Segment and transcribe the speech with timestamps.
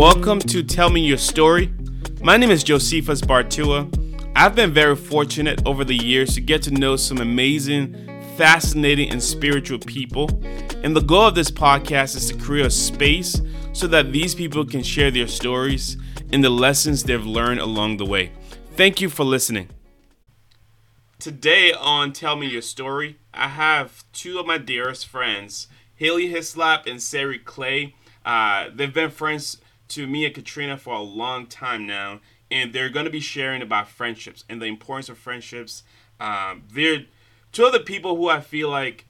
[0.00, 1.70] Welcome to Tell Me Your Story.
[2.22, 4.32] My name is Josephus Bartuah.
[4.34, 8.08] I've been very fortunate over the years to get to know some amazing,
[8.38, 10.30] fascinating, and spiritual people.
[10.82, 13.42] And the goal of this podcast is to create a space
[13.74, 15.98] so that these people can share their stories
[16.32, 18.32] and the lessons they've learned along the way.
[18.76, 19.68] Thank you for listening.
[21.18, 26.86] Today on Tell Me Your Story, I have two of my dearest friends, Haley Hislop
[26.86, 27.92] and Sari Claye.
[28.24, 29.58] Uh, they've been friends
[29.90, 33.62] to me and Katrina for a long time now, and they're going to be sharing
[33.62, 35.82] about friendships and the importance of friendships.
[36.18, 37.04] Um, they're
[37.52, 39.06] two of the people who I feel like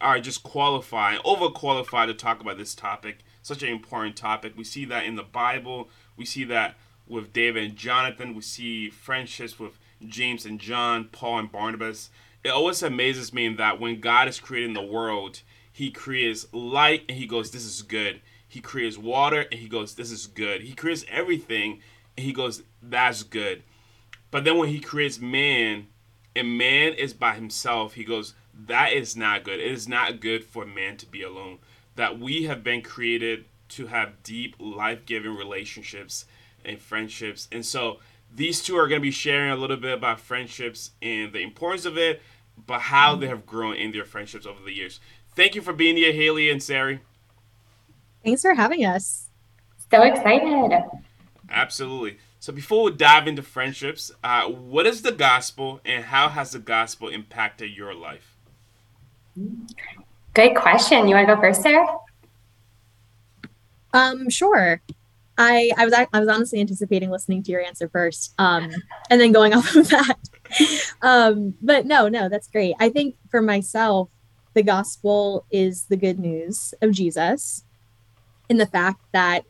[0.00, 3.18] are just qualified, overqualified to talk about this topic.
[3.42, 4.54] Such an important topic.
[4.56, 5.88] We see that in the Bible.
[6.16, 8.34] We see that with David and Jonathan.
[8.34, 12.10] We see friendships with James and John, Paul and Barnabas.
[12.42, 15.40] It always amazes me that when God is creating the world,
[15.72, 18.20] He creates light and He goes, "This is good."
[18.54, 20.60] He creates water and he goes, This is good.
[20.60, 21.80] He creates everything
[22.16, 23.64] and he goes, That's good.
[24.30, 25.88] But then when he creates man
[26.36, 29.58] and man is by himself, he goes, That is not good.
[29.58, 31.58] It is not good for man to be alone.
[31.96, 36.24] That we have been created to have deep, life giving relationships
[36.64, 37.48] and friendships.
[37.50, 37.98] And so
[38.32, 41.86] these two are going to be sharing a little bit about friendships and the importance
[41.86, 42.22] of it,
[42.68, 45.00] but how they have grown in their friendships over the years.
[45.34, 47.00] Thank you for being here, Haley and Sari.
[48.24, 49.28] Thanks for having us.
[49.90, 50.82] So excited.
[51.50, 52.18] Absolutely.
[52.40, 56.58] So before we dive into friendships, uh, what is the gospel and how has the
[56.58, 58.36] gospel impacted your life?
[60.34, 61.06] Good question.
[61.06, 61.86] You want to go first, Sari?
[63.92, 64.80] Um, sure.
[65.36, 68.70] I I was I was honestly anticipating listening to your answer first, um,
[69.10, 70.18] and then going off of that.
[71.02, 72.74] um, but no, no, that's great.
[72.78, 74.10] I think for myself,
[74.54, 77.63] the gospel is the good news of Jesus
[78.48, 79.44] in the fact that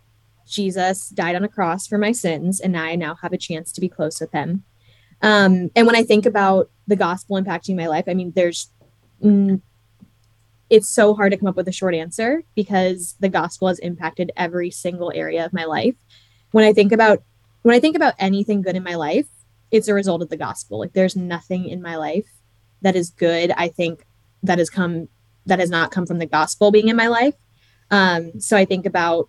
[0.47, 3.81] Jesus died on a cross for my sins, and I now have a chance to
[3.81, 4.65] be close with him.
[5.23, 8.71] Um, and when I think about the gospel impacting my life, I mean, there's,
[9.23, 9.61] mm,
[10.69, 14.33] it's so hard to come up with a short answer because the gospel has impacted
[14.37, 15.95] every single area of my life.
[16.51, 17.23] When I think about,
[17.63, 19.29] when I think about anything good in my life,
[19.71, 20.79] it's a result of the gospel.
[20.79, 22.29] Like there's nothing in my life
[22.83, 23.51] that is good.
[23.57, 24.05] I think
[24.43, 25.09] that has come,
[25.47, 27.35] that has not come from the gospel being in my life.
[27.91, 29.29] Um, so I think about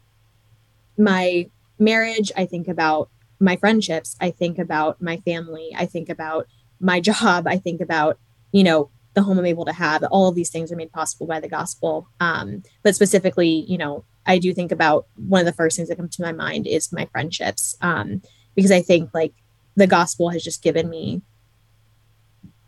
[0.97, 6.47] my marriage, I think about my friendships, I think about my family, I think about
[6.79, 8.17] my job, I think about,
[8.51, 10.03] you know, the home I'm able to have.
[10.05, 12.07] All of these things are made possible by the gospel.
[12.19, 15.97] Um, but specifically, you know, I do think about one of the first things that
[15.97, 17.77] come to my mind is my friendships.
[17.81, 18.21] Um,
[18.55, 19.33] because I think like
[19.75, 21.21] the gospel has just given me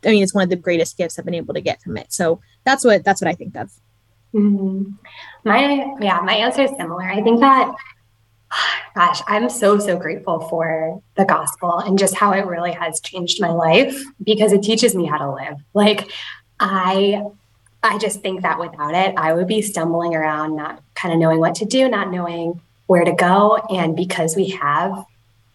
[0.04, 2.12] I mean, it's one of the greatest gifts I've been able to get from it.
[2.12, 3.72] So that's what that's what I think of.
[4.34, 4.92] Mm-hmm.
[5.44, 7.02] My yeah, my answer is similar.
[7.02, 7.74] I think that
[8.94, 13.40] gosh, I'm so so grateful for the gospel and just how it really has changed
[13.40, 15.56] my life because it teaches me how to live.
[15.74, 16.10] Like
[16.60, 17.24] I
[17.82, 21.38] I just think that without it, I would be stumbling around not kind of knowing
[21.38, 25.04] what to do, not knowing where to go and because we have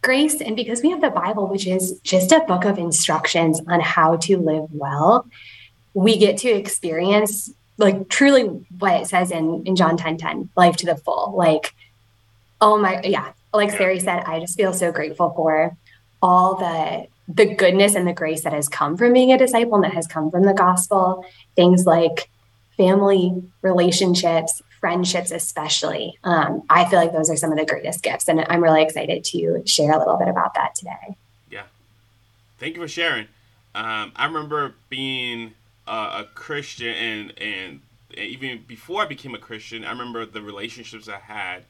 [0.02, 3.80] grace and because we have the Bible which is just a book of instructions on
[3.80, 5.26] how to live well,
[5.94, 8.42] we get to experience like truly
[8.78, 11.34] what it says in in John 10 10, life to the full.
[11.36, 11.74] Like,
[12.60, 15.76] oh my yeah, like Sari said, I just feel so grateful for
[16.22, 19.84] all the the goodness and the grace that has come from being a disciple and
[19.84, 21.24] that has come from the gospel.
[21.56, 22.28] Things like
[22.76, 26.18] family relationships, friendships, especially.
[26.24, 28.28] Um, I feel like those are some of the greatest gifts.
[28.28, 31.16] And I'm really excited to share a little bit about that today.
[31.50, 31.62] Yeah.
[32.58, 33.28] Thank you for sharing.
[33.74, 35.54] Um, I remember being
[35.86, 37.80] uh, a Christian and and
[38.16, 41.64] even before I became a Christian, I remember the relationships I had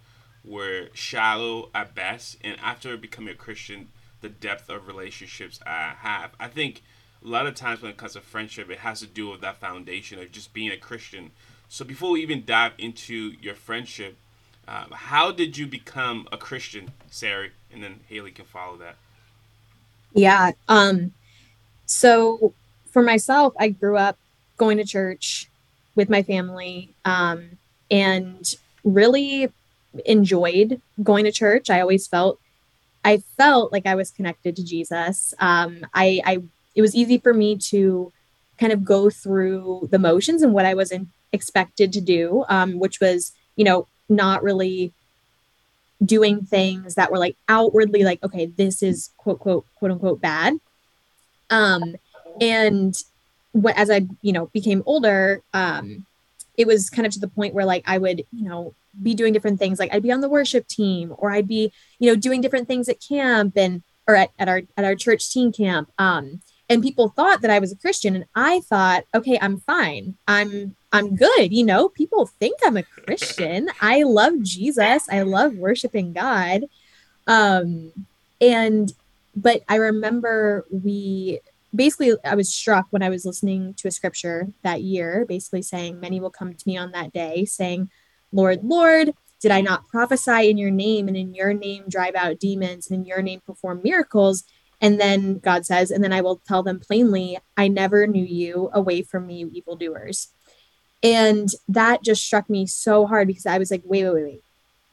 [0.44, 3.88] were shallow at best, and after becoming a Christian,
[4.20, 6.32] the depth of relationships I have.
[6.38, 6.82] I think
[7.24, 9.56] a lot of times when it comes to friendship, it has to do with that
[9.58, 11.30] foundation of just being a Christian.
[11.68, 14.16] So before we even dive into your friendship,
[14.68, 17.52] uh, how did you become a Christian, Sari?
[17.72, 18.96] And then Haley can follow that.
[20.12, 20.52] Yeah.
[20.68, 21.12] Um.
[21.86, 22.54] So
[22.94, 24.16] for myself, I grew up
[24.56, 25.50] going to church
[25.96, 27.58] with my family um,
[27.90, 28.54] and
[28.84, 29.50] really
[30.06, 31.68] enjoyed going to church.
[31.68, 32.38] I always felt
[33.04, 35.34] I felt like I was connected to Jesus.
[35.38, 36.42] Um, I, I
[36.74, 38.12] it was easy for me to
[38.58, 42.78] kind of go through the motions and what I was in, expected to do, um,
[42.78, 44.92] which was you know not really
[46.04, 50.58] doing things that were like outwardly like okay this is quote quote quote unquote bad
[51.50, 51.94] um
[52.40, 52.94] and
[53.52, 56.06] what, as I, you know, became older, um,
[56.56, 59.32] it was kind of to the point where like I would, you know, be doing
[59.32, 59.78] different things.
[59.78, 62.88] Like I'd be on the worship team or I'd be, you know, doing different things
[62.88, 65.90] at camp and or at, at our at our church teen camp.
[65.98, 70.16] Um, and people thought that I was a Christian and I thought, okay, I'm fine.
[70.26, 71.88] I'm I'm good, you know.
[71.88, 73.68] People think I'm a Christian.
[73.80, 75.08] I love Jesus.
[75.10, 76.64] I love worshiping God.
[77.26, 77.92] Um
[78.40, 78.92] and
[79.36, 81.40] but I remember we
[81.74, 86.00] basically I was struck when I was listening to a scripture that year, basically saying,
[86.00, 87.90] Many will come to me on that day, saying,
[88.32, 92.38] Lord, Lord, did I not prophesy in your name and in your name drive out
[92.38, 94.44] demons and in your name perform miracles?
[94.80, 98.70] And then God says, and then I will tell them plainly, I never knew you
[98.72, 100.28] away from me, you evildoers.
[101.02, 104.42] And that just struck me so hard because I was like, wait, wait, wait, wait.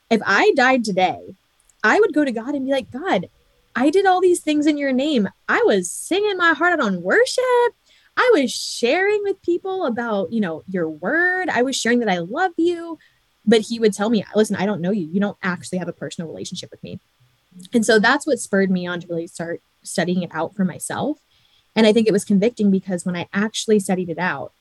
[0.09, 1.35] If I died today,
[1.83, 3.27] I would go to God and be like, God,
[3.75, 5.29] I did all these things in your name.
[5.47, 7.73] I was singing my heart out on worship.
[8.17, 11.49] I was sharing with people about, you know, your word.
[11.49, 12.97] I was sharing that I love you.
[13.45, 15.07] But he would tell me, listen, I don't know you.
[15.07, 16.99] You don't actually have a personal relationship with me.
[17.73, 21.19] And so that's what spurred me on to really start studying it out for myself.
[21.75, 24.53] And I think it was convicting because when I actually studied it out,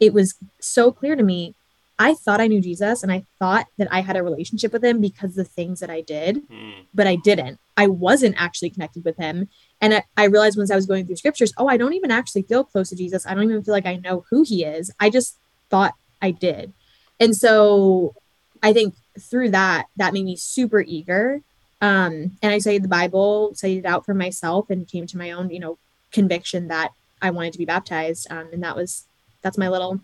[0.00, 1.54] it was so clear to me
[1.98, 5.00] I thought I knew Jesus and I thought that I had a relationship with him
[5.00, 6.84] because the things that I did, mm.
[6.94, 7.58] but I didn't.
[7.76, 9.48] I wasn't actually connected with him.
[9.80, 12.42] And I, I, realized once I was going through scriptures, oh, I don't even actually
[12.42, 13.26] feel close to Jesus.
[13.26, 14.90] I don't even feel like I know who he is.
[15.00, 15.38] I just
[15.70, 16.74] thought I did.
[17.18, 18.14] And so
[18.62, 21.40] I think through that, that made me super eager.
[21.80, 25.30] Um, and I studied the Bible, studied it out for myself, and came to my
[25.30, 25.78] own, you know,
[26.12, 28.26] conviction that I wanted to be baptized.
[28.30, 29.06] Um, and that was,
[29.42, 30.00] that's my little,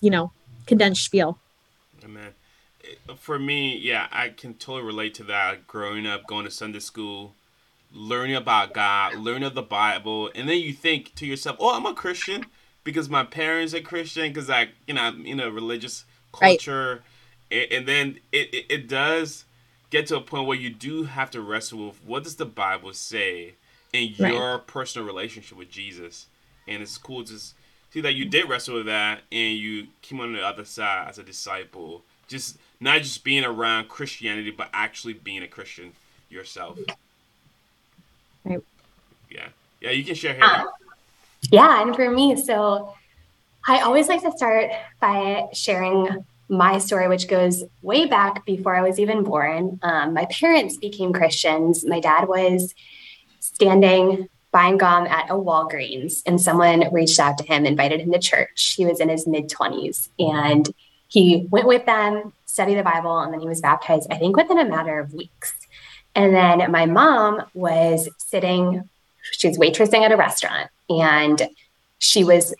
[0.00, 0.32] you know,
[0.66, 1.38] condensed spiel.
[2.04, 2.34] Amen.
[2.84, 5.66] Eh, for me, yeah, I can totally relate to that.
[5.66, 7.34] Growing up, going to Sunday school,
[7.92, 11.86] learning about God, learning of the Bible, and then you think to yourself, "Oh, I'm
[11.86, 12.46] a Christian
[12.82, 17.02] because my parents are Christian because I, you know, I'm in a religious culture,"
[17.50, 17.72] right.
[17.72, 19.44] and, then it, it it does
[19.90, 22.92] get to a point where you do have to wrestle with what does the Bible
[22.92, 23.54] say
[23.92, 26.26] in your personal relationship with Jesus,
[26.66, 27.38] and it's cool to
[27.94, 31.16] see that you did wrestle with that and you came on the other side as
[31.16, 32.02] a disciple.
[32.26, 35.92] Just not just being around Christianity, but actually being a Christian
[36.28, 36.76] yourself.
[38.44, 38.58] Right.
[39.30, 39.46] Yeah.
[39.80, 40.66] Yeah, you can share Um,
[41.52, 42.94] yeah, and for me, so
[43.68, 44.70] I always like to start
[45.00, 49.78] by sharing my story, which goes way back before I was even born.
[49.82, 51.84] Um, my parents became Christians.
[51.86, 52.74] My dad was
[53.38, 58.20] standing buying gum at a Walgreens, and someone reached out to him, invited him to
[58.20, 58.74] church.
[58.76, 60.72] He was in his mid 20s, and
[61.08, 64.60] he went with them, studied the Bible, and then he was baptized, I think, within
[64.60, 65.52] a matter of weeks.
[66.14, 68.88] And then my mom was sitting,
[69.32, 71.42] she was waitressing at a restaurant, and
[71.98, 72.54] she was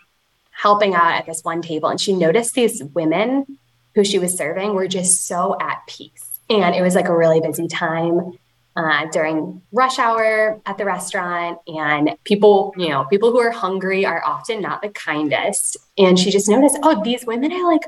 [0.51, 3.57] helping out at this one table, and she noticed these women
[3.95, 6.39] who she was serving were just so at peace.
[6.49, 8.37] And it was like a really busy time
[8.75, 11.59] uh, during rush hour at the restaurant.
[11.67, 15.77] And people, you know, people who are hungry are often not the kindest.
[15.97, 17.83] And she just noticed, oh, these women are like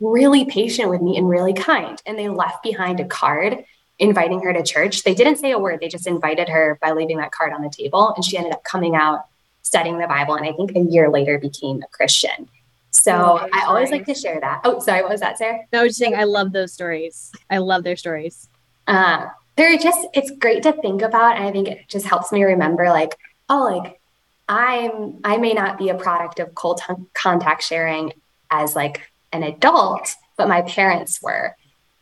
[0.00, 2.00] really patient with me and really kind.
[2.06, 3.64] And they left behind a card
[3.98, 5.04] inviting her to church.
[5.04, 7.70] They didn't say a word, they just invited her by leaving that card on the
[7.70, 8.12] table.
[8.14, 9.24] And she ended up coming out
[9.62, 10.34] studying the Bible.
[10.34, 12.48] And I think a year later became a Christian.
[12.90, 14.62] So oh, I always like to share that.
[14.64, 15.66] Oh, sorry, what was that, Sari?
[15.72, 17.30] No, I was just saying I love those stories.
[17.50, 18.48] I love their stories.
[18.86, 19.26] Uh,
[19.56, 22.88] they're just it's great to think about and i think it just helps me remember
[22.88, 23.16] like
[23.48, 24.00] oh like
[24.48, 28.12] i'm i may not be a product of cold t- contact sharing
[28.50, 31.56] as like an adult but my parents were.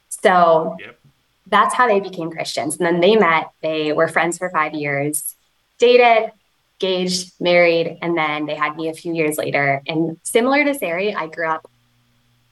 [0.08, 0.98] So yep.
[1.46, 2.76] that's how they became christians.
[2.76, 5.34] And then they met they were friends for five years
[5.78, 6.32] dated
[6.80, 9.82] engaged married and then they had me a few years later.
[9.86, 11.70] And similar to sari i grew up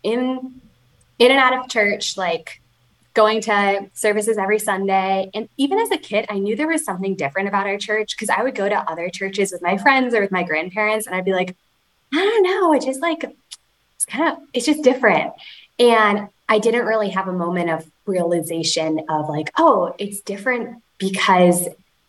[0.02, 0.60] in
[1.18, 2.60] in and out of church like
[3.14, 5.30] going to services every Sunday.
[5.34, 8.30] And even as a kid, I knew there was something different about our church because
[8.30, 11.24] I would go to other churches with my friends or with my grandparents, and I'd
[11.24, 11.56] be like,
[12.12, 15.32] I don't know, it just like, it's kind of, it's just different.
[15.78, 21.68] And I didn't really have a moment of realization of like, oh, it's different because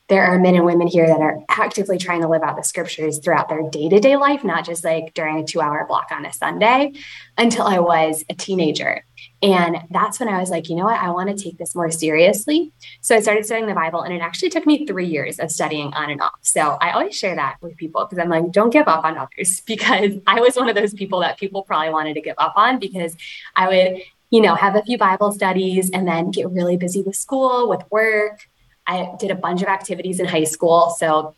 [0.10, 3.20] there are men and women here that are actively trying to live out the scriptures
[3.20, 6.26] throughout their day to day life, not just like during a two hour block on
[6.26, 6.94] a Sunday
[7.38, 9.06] until I was a teenager.
[9.42, 11.00] And that's when I was like, you know what?
[11.00, 12.74] I want to take this more seriously.
[13.00, 15.94] So I started studying the Bible, and it actually took me three years of studying
[15.94, 16.40] on and off.
[16.42, 19.62] So I always share that with people because I'm like, don't give up on others
[19.66, 22.80] because I was one of those people that people probably wanted to give up on
[22.80, 23.16] because
[23.56, 27.16] I would, you know, have a few Bible studies and then get really busy with
[27.16, 28.48] school, with work
[28.88, 30.96] I did a bunch of activities in high school.
[30.98, 31.36] So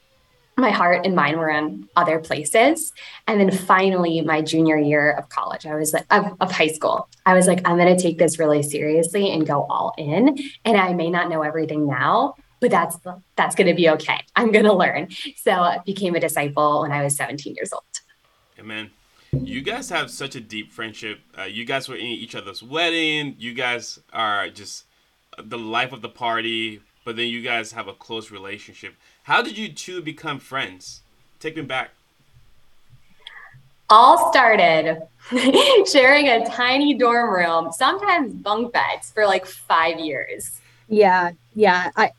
[0.58, 2.94] my heart and mind were in other places.
[3.28, 7.10] And then finally, my junior year of college, I was like, of, of high school,
[7.25, 10.38] I was like, I'm going to take this really seriously and go all in.
[10.64, 12.98] And I may not know everything now, but that's
[13.36, 14.20] that's going to be okay.
[14.36, 15.10] I'm going to learn.
[15.36, 17.84] So I became a disciple when I was 17 years old.
[18.58, 18.92] Amen.
[19.32, 21.20] You guys have such a deep friendship.
[21.38, 23.36] Uh, you guys were in each other's wedding.
[23.38, 24.86] You guys are just
[25.38, 28.96] the life of the party, but then you guys have a close relationship.
[29.24, 31.02] How did you two become friends?
[31.40, 31.92] Take me back.
[33.90, 35.04] All started
[35.86, 40.60] sharing a tiny dorm room, sometimes bunk beds for like five years.
[40.90, 41.92] Yeah, yeah.
[41.96, 42.12] I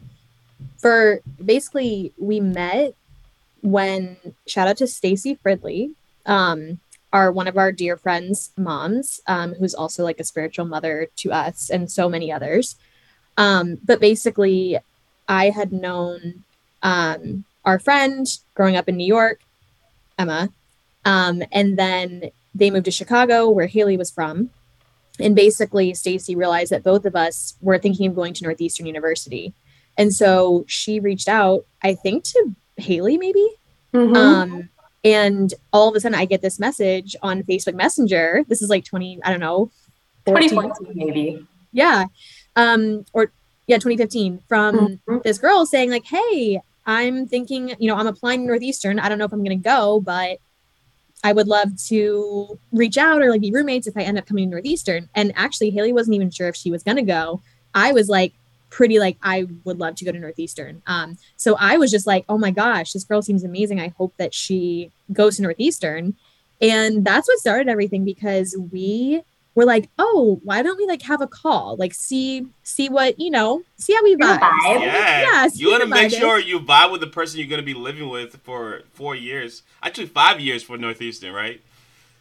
[0.78, 2.94] for basically we met
[3.62, 4.16] when
[4.46, 5.90] shout out to Stacy Fridley,
[6.24, 6.78] um,
[7.12, 11.32] our one of our dear friends' moms, um, who's also like a spiritual mother to
[11.32, 12.76] us and so many others.
[13.36, 14.78] Um, but basically,
[15.28, 16.44] I had known
[16.82, 19.40] um, our friend growing up in New York,
[20.18, 20.50] Emma,
[21.04, 24.50] um, and then they moved to Chicago, where Haley was from.
[25.18, 29.52] And basically, Stacy realized that both of us were thinking of going to Northeastern University,
[29.96, 33.48] and so she reached out, I think, to Haley maybe.
[33.94, 34.16] Mm-hmm.
[34.16, 34.68] Um,
[35.04, 38.44] and all of a sudden, I get this message on Facebook Messenger.
[38.48, 39.70] This is like 20, I don't know,
[40.26, 41.46] 2014 maybe.
[41.72, 42.06] Yeah.
[42.56, 43.30] Um, or
[43.66, 45.18] yeah, 2015 from mm-hmm.
[45.24, 48.98] this girl saying, like, hey, I'm thinking, you know, I'm applying to Northeastern.
[48.98, 50.38] I don't know if I'm going to go, but
[51.24, 54.46] I would love to reach out or like be roommates if I end up coming
[54.46, 55.08] to Northeastern.
[55.14, 57.42] And actually, Haley wasn't even sure if she was going to go.
[57.74, 58.34] I was like,
[58.70, 60.82] pretty like I would love to go to Northeastern.
[60.86, 63.80] Um, so I was just like, oh my gosh, this girl seems amazing.
[63.80, 66.14] I hope that she goes to Northeastern.
[66.60, 69.22] And that's what started everything because we
[69.56, 71.76] we're like, oh, why don't we like have a call?
[71.76, 74.38] Like see see what, you know, see how we vibe.
[74.64, 75.22] Yeah.
[75.22, 77.74] yeah you want to make sure you vibe with the person you're going to be
[77.74, 79.62] living with for 4 years.
[79.82, 81.60] Actually 5 years for Northeastern, right?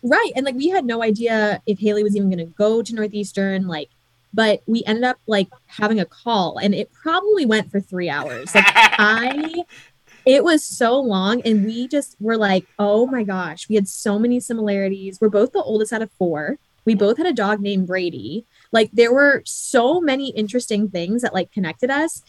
[0.01, 0.32] Right.
[0.36, 3.68] And like we had no idea if Haley was even going to go to Northeastern
[3.68, 3.89] like
[4.34, 8.56] but we ended up like having a call and it probably went for 3 hours.
[8.56, 9.65] Like I
[10.25, 14.18] it was so long and we just were like, "Oh my gosh, we had so
[14.18, 15.20] many similarities.
[15.20, 18.46] We're both the oldest out of 4 we both had a dog named Brady.
[18.72, 22.22] Like there were so many interesting things that like connected us.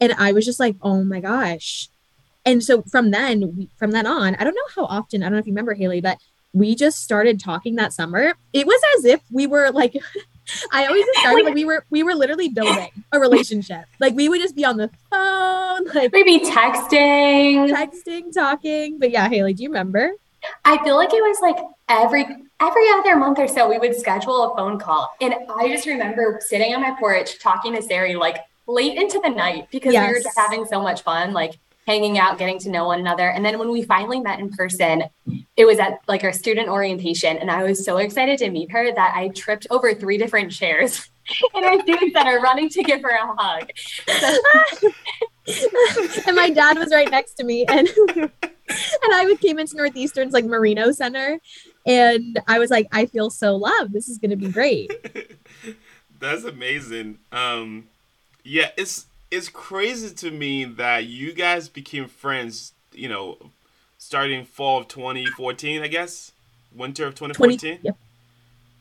[0.00, 1.88] And I was just like, oh my gosh.
[2.44, 5.34] And so from then, we, from then on, I don't know how often, I don't
[5.34, 6.18] know if you remember Haley, but
[6.52, 8.34] we just started talking that summer.
[8.52, 9.96] It was as if we were like,
[10.72, 13.84] I always started like we were we were literally building a relationship.
[14.00, 18.98] Like we would just be on the phone, like maybe texting, texting, talking.
[18.98, 20.10] But yeah, Haley, do you remember?
[20.64, 22.26] I feel like it was like every
[22.62, 25.12] every other month or so we would schedule a phone call.
[25.20, 29.28] And I just remember sitting on my porch talking to Sari like late into the
[29.28, 30.06] night because yes.
[30.06, 33.28] we were just having so much fun, like hanging out, getting to know one another.
[33.28, 35.04] And then when we finally met in person,
[35.56, 37.36] it was at like our student orientation.
[37.36, 41.10] And I was so excited to meet her that I tripped over three different chairs
[41.54, 43.70] in our student center running to give her a hug.
[44.06, 44.92] So-
[46.26, 47.66] and my dad was right next to me.
[47.66, 48.30] And and
[49.12, 51.40] I came into Northeastern's like Marino Center
[51.86, 53.92] and I was like, I feel so loved.
[53.92, 54.90] This is gonna be great.
[56.20, 57.18] That's amazing.
[57.30, 57.88] Um
[58.44, 63.38] yeah, it's it's crazy to me that you guys became friends, you know,
[63.98, 66.32] starting fall of 2014, I guess.
[66.74, 67.58] Winter of 2014.
[67.58, 67.92] 20, yeah.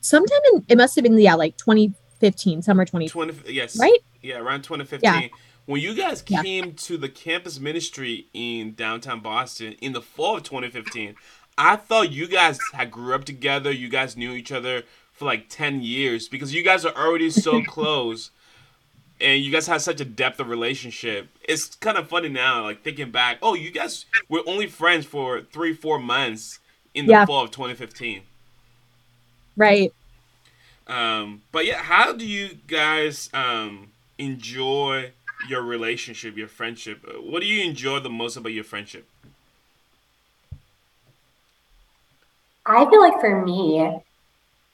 [0.02, 3.08] Sometime in it must have been yeah, like 2015, summer 20.
[3.08, 3.78] 20 yes.
[3.80, 4.00] Right?
[4.22, 5.00] Yeah, around 2015.
[5.02, 5.28] Yeah.
[5.66, 6.72] When you guys came yeah.
[6.76, 11.16] to the campus ministry in downtown Boston in the fall of 2015,
[11.64, 13.72] I thought you guys had grew up together.
[13.72, 14.82] You guys knew each other
[15.14, 18.32] for like 10 years because you guys are already so close
[19.20, 21.28] and you guys had such a depth of relationship.
[21.44, 23.38] It's kind of funny now, like thinking back.
[23.44, 26.58] Oh, you guys were only friends for three, four months
[26.96, 27.26] in the yeah.
[27.28, 28.24] fall of 2015.
[29.56, 29.94] Right.
[30.88, 35.12] Um, but yeah, how do you guys um, enjoy
[35.48, 37.06] your relationship, your friendship?
[37.22, 39.08] What do you enjoy the most about your friendship?
[42.78, 44.02] I feel like for me,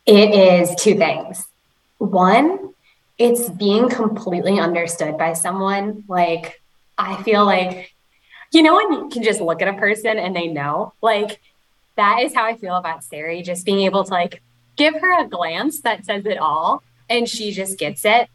[0.06, 1.48] it is two things.
[1.98, 2.74] One,
[3.18, 6.04] it's being completely understood by someone.
[6.08, 6.62] Like,
[6.98, 7.94] I feel like,
[8.52, 11.40] you know, when you can just look at a person and they know, like,
[11.96, 14.42] that is how I feel about Sari, just being able to like
[14.76, 18.30] give her a glance that says it all and she just gets it.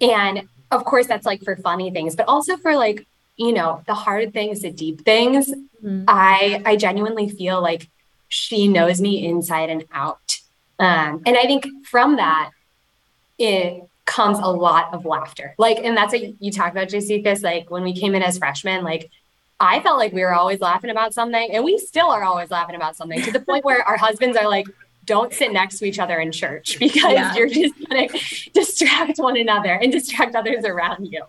[0.00, 3.06] And of course, that's like for funny things, but also for like,
[3.36, 5.52] you know, the hard things, the deep things.
[5.82, 6.04] Mm-hmm.
[6.06, 7.88] I I genuinely feel like
[8.32, 10.40] she knows me inside and out.
[10.78, 12.50] Um, and I think from that,
[13.38, 15.54] it comes a lot of laughter.
[15.58, 17.42] Like, and that's what you talk about, Josephus.
[17.42, 19.10] Like when we came in as freshmen, like
[19.60, 22.74] I felt like we were always laughing about something, and we still are always laughing
[22.74, 24.66] about something to the point where our husbands are like,
[25.04, 27.34] don't sit next to each other in church because yeah.
[27.34, 31.22] you're just going to distract one another and distract others around you.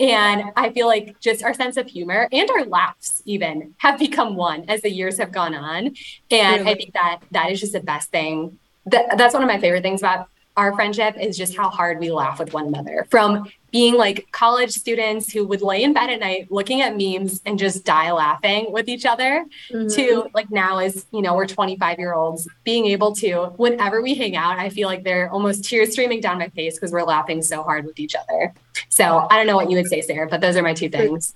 [0.00, 4.34] And I feel like just our sense of humor and our laughs even have become
[4.34, 5.94] one as the years have gone on.
[6.30, 6.70] And really?
[6.70, 8.58] I think that that is just the best thing.
[8.86, 12.10] That, that's one of my favorite things about our friendship is just how hard we
[12.10, 16.18] laugh with one another from being like college students who would lay in bed at
[16.18, 19.86] night looking at memes and just die laughing with each other mm-hmm.
[19.88, 24.14] to like now as you know we're 25 year olds being able to whenever we
[24.14, 27.40] hang out i feel like they're almost tears streaming down my face because we're laughing
[27.40, 28.52] so hard with each other
[28.88, 31.34] so i don't know what you would say sarah but those are my two things.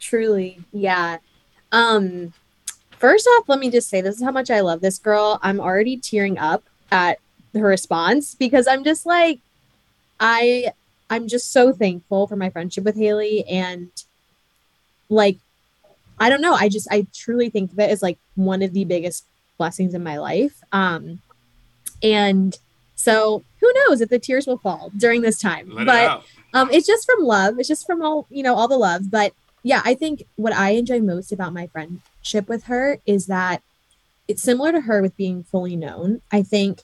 [0.00, 1.18] Truly yeah.
[1.72, 2.32] Um
[2.90, 5.38] first off let me just say this is how much i love this girl.
[5.42, 7.18] I'm already tearing up at
[7.52, 9.40] her response because i'm just like
[10.20, 10.72] i
[11.10, 13.90] I'm just so thankful for my friendship with Haley and
[15.08, 15.38] like
[16.20, 18.84] I don't know, I just I truly think of it as like one of the
[18.84, 19.24] biggest
[19.58, 20.62] blessings in my life.
[20.70, 21.20] Um
[22.02, 22.56] and
[22.94, 25.74] so who knows if the tears will fall during this time.
[25.74, 27.58] Let but it um it's just from love.
[27.58, 29.10] It's just from all, you know, all the love.
[29.10, 33.62] But yeah, I think what I enjoy most about my friendship with her is that
[34.28, 36.22] it's similar to her with being fully known.
[36.30, 36.82] I think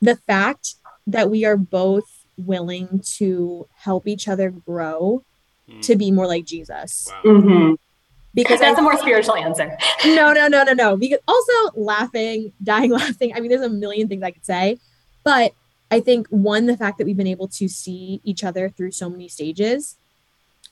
[0.00, 0.74] the fact
[1.06, 5.24] that we are both willing to help each other grow
[5.68, 5.82] mm.
[5.82, 7.08] to be more like Jesus.
[7.10, 7.32] Wow.
[7.32, 7.74] Mm-hmm.
[8.32, 9.76] Because that's I, a more spiritual answer.
[10.04, 10.96] no, no, no, no, no.
[10.96, 13.32] Because also laughing, dying laughing.
[13.34, 14.78] I mean, there's a million things I could say,
[15.24, 15.52] but
[15.90, 19.10] I think one, the fact that we've been able to see each other through so
[19.10, 19.96] many stages.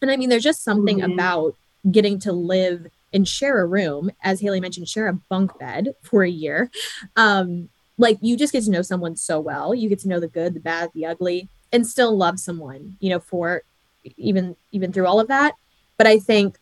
[0.00, 1.12] And I mean, there's just something mm-hmm.
[1.12, 1.56] about
[1.90, 6.22] getting to live and share a room, as Haley mentioned, share a bunk bed for
[6.22, 6.70] a year.
[7.16, 9.74] Um, like you just get to know someone so well.
[9.74, 13.10] You get to know the good, the bad, the ugly, and still love someone, you
[13.10, 13.62] know, for
[14.16, 15.54] even even through all of that.
[15.96, 16.58] But I think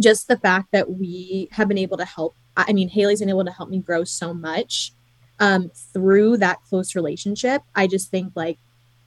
[0.00, 3.44] just the fact that we have been able to help I mean, Haley's been able
[3.44, 4.92] to help me grow so much
[5.40, 7.62] um, through that close relationship.
[7.74, 8.58] I just think like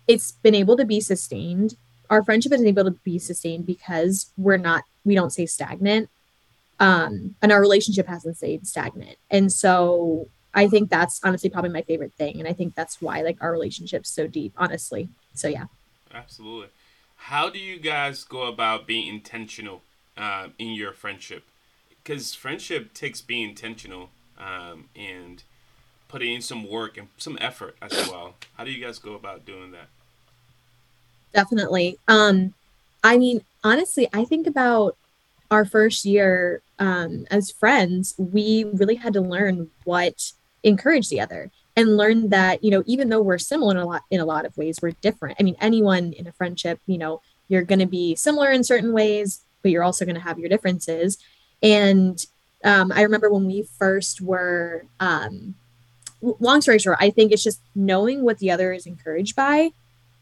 [0.08, 1.76] it's been able to be sustained.
[2.10, 6.10] Our friendship has been able to be sustained because we're not, we don't stay stagnant.
[6.80, 9.18] Um, and our relationship hasn't stayed stagnant.
[9.30, 12.40] And so I think that's honestly probably my favorite thing.
[12.40, 15.10] And I think that's why like our relationship's so deep, honestly.
[15.34, 15.66] So yeah.
[16.14, 16.70] Absolutely.
[17.16, 19.82] How do you guys go about being intentional
[20.18, 21.46] uh, in your friendship?
[22.04, 25.44] Because friendship takes being intentional um, and
[26.14, 28.36] putting in some work and some effort as well.
[28.56, 29.88] How do you guys go about doing that?
[31.34, 31.98] Definitely.
[32.08, 32.54] Um,
[33.04, 34.96] I mean, honestly, I think about
[35.50, 41.50] our first year um, as friends, we really had to learn what encourage the other
[41.76, 44.46] and learn that you know even though we're similar in a lot in a lot
[44.46, 47.86] of ways we're different i mean anyone in a friendship you know you're going to
[47.86, 51.18] be similar in certain ways but you're also going to have your differences
[51.62, 52.28] and
[52.64, 55.54] um, i remember when we first were um,
[56.40, 59.70] long story short i think it's just knowing what the other is encouraged by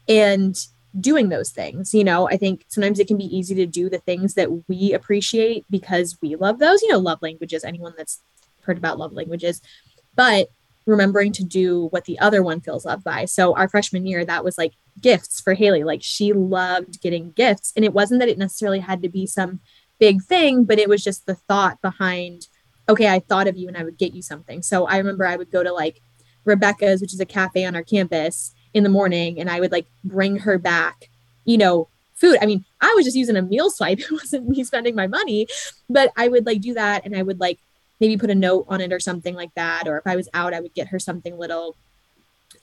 [0.08, 0.66] and
[0.98, 3.98] doing those things you know i think sometimes it can be easy to do the
[3.98, 8.20] things that we appreciate because we love those you know love languages anyone that's
[8.62, 9.62] heard about love languages
[10.14, 10.48] but
[10.86, 13.24] remembering to do what the other one feels loved by.
[13.24, 15.84] So our freshman year, that was like gifts for Haley.
[15.84, 17.72] Like she loved getting gifts.
[17.76, 19.60] And it wasn't that it necessarily had to be some
[19.98, 22.48] big thing, but it was just the thought behind,
[22.88, 24.62] okay, I thought of you and I would get you something.
[24.62, 26.00] So I remember I would go to like
[26.44, 29.86] Rebecca's, which is a cafe on our campus in the morning, and I would like
[30.04, 31.08] bring her back,
[31.44, 32.38] you know, food.
[32.40, 33.98] I mean, I was just using a meal swipe.
[34.00, 35.46] It wasn't me spending my money,
[35.88, 37.58] but I would like do that and I would like
[38.00, 39.86] maybe put a note on it or something like that.
[39.86, 41.76] Or if I was out, I would get her something little.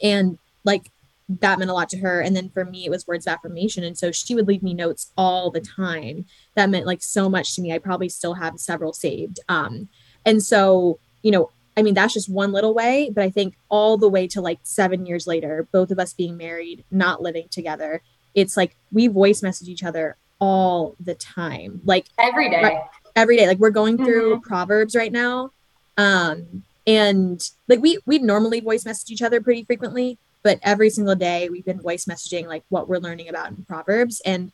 [0.01, 0.91] And like
[1.29, 2.21] that meant a lot to her.
[2.21, 3.83] And then for me, it was words of affirmation.
[3.83, 6.25] And so she would leave me notes all the time.
[6.55, 7.71] That meant like so much to me.
[7.71, 9.39] I probably still have several saved.
[9.47, 9.89] Um,
[10.25, 13.97] and so, you know, I mean, that's just one little way, but I think all
[13.97, 18.01] the way to like seven years later, both of us being married, not living together,
[18.35, 21.81] it's like we voice message each other all the time.
[21.85, 22.81] Like every day.
[23.15, 23.47] Every day.
[23.47, 24.47] Like we're going through mm-hmm.
[24.47, 25.51] Proverbs right now.
[25.97, 31.15] Um, and like we we normally voice message each other pretty frequently, but every single
[31.15, 34.21] day we've been voice messaging like what we're learning about in Proverbs.
[34.25, 34.51] And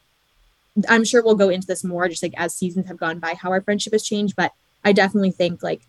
[0.90, 3.52] I'm sure we'll go into this more just like as seasons have gone by, how
[3.52, 4.36] our friendship has changed.
[4.36, 4.52] But
[4.86, 5.82] I definitely think like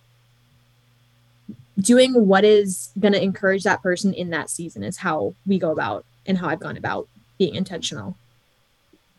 [1.78, 5.70] doing what is going to encourage that person in that season is how we go
[5.70, 7.06] about and how I've gone about
[7.38, 8.16] being intentional.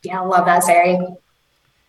[0.03, 0.97] Yeah, I love that, Sari.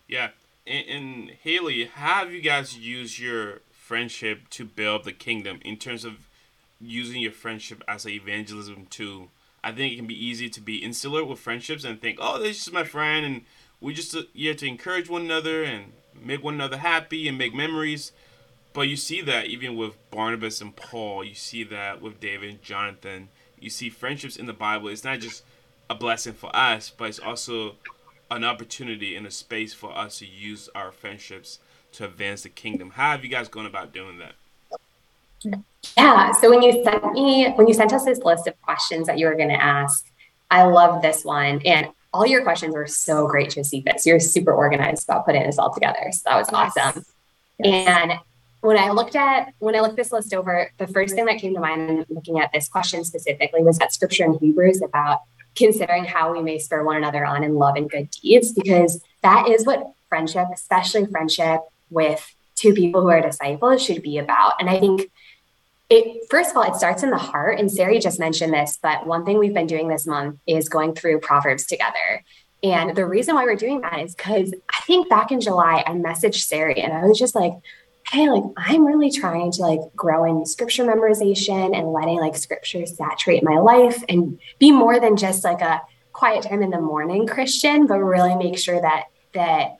[0.06, 0.30] Yeah,
[0.66, 5.78] and, and Haley, how have you guys used your friendship to build the kingdom in
[5.78, 6.28] terms of
[6.80, 9.28] using your friendship as an evangelism tool?
[9.64, 12.66] I think it can be easy to be insular with friendships and think, oh, this
[12.66, 13.42] is my friend, and
[13.80, 17.54] we just uh, here to encourage one another and make one another happy and make
[17.54, 18.12] memories.
[18.72, 22.62] But you see that even with Barnabas and Paul, you see that with David and
[22.62, 23.28] Jonathan.
[23.58, 24.88] You see friendships in the Bible.
[24.88, 25.42] It's not just
[25.90, 27.76] a blessing for us, but it's also
[28.30, 31.60] an opportunity and a space for us to use our friendships
[31.92, 32.90] to advance the kingdom.
[32.90, 34.34] How have you guys gone about doing that?
[35.96, 36.32] Yeah.
[36.32, 39.26] So when you sent me, when you sent us this list of questions that you
[39.26, 40.06] were going to ask,
[40.50, 41.62] I love this one.
[41.64, 44.06] And all your questions were so great, Josephus.
[44.06, 46.10] You're super organized about putting this all together.
[46.12, 46.76] So that was yes.
[46.76, 47.04] awesome.
[47.58, 47.88] Yes.
[47.88, 48.12] And
[48.60, 51.54] when I looked at when I looked this list over, the first thing that came
[51.54, 55.20] to mind looking at this question specifically was that scripture in Hebrews about
[55.54, 59.48] considering how we may spur one another on in love and good deeds, because that
[59.48, 64.54] is what friendship, especially friendship with two people who are disciples, should be about.
[64.60, 65.10] And I think
[65.90, 67.58] it first of all, it starts in the heart.
[67.58, 70.94] And Sari just mentioned this, but one thing we've been doing this month is going
[70.94, 72.24] through Proverbs together.
[72.62, 75.92] And the reason why we're doing that is because I think back in July, I
[75.92, 77.52] messaged Sari and I was just like,
[78.10, 82.84] hey, like I'm really trying to like grow in scripture memorization and letting like scripture
[82.86, 87.26] saturate my life and be more than just like a quiet time in the morning
[87.26, 89.76] Christian, but really make sure that that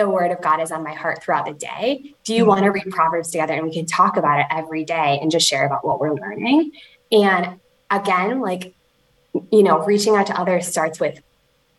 [0.00, 2.14] the word of God is on my heart throughout the day.
[2.24, 2.48] Do you mm-hmm.
[2.48, 5.46] want to read Proverbs together and we can talk about it every day and just
[5.46, 6.72] share about what we're learning?
[7.12, 7.60] And
[7.90, 8.74] again, like,
[9.52, 11.20] you know, reaching out to others starts with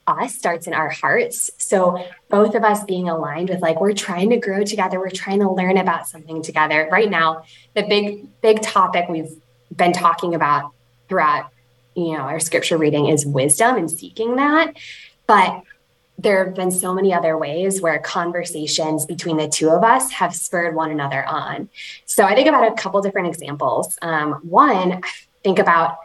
[0.06, 1.52] us, starts in our hearts.
[1.58, 5.40] So both of us being aligned with like, we're trying to grow together, we're trying
[5.40, 6.88] to learn about something together.
[6.92, 9.36] Right now, the big, big topic we've
[9.76, 10.74] been talking about
[11.10, 11.52] throughout,
[11.96, 14.76] you know, our scripture reading is wisdom and seeking that.
[15.28, 15.64] But
[16.22, 20.36] there have been so many other ways where conversations between the two of us have
[20.36, 21.70] spurred one another on.
[22.06, 23.98] So I think about a couple different examples.
[24.02, 25.02] Um, one,
[25.44, 25.98] think about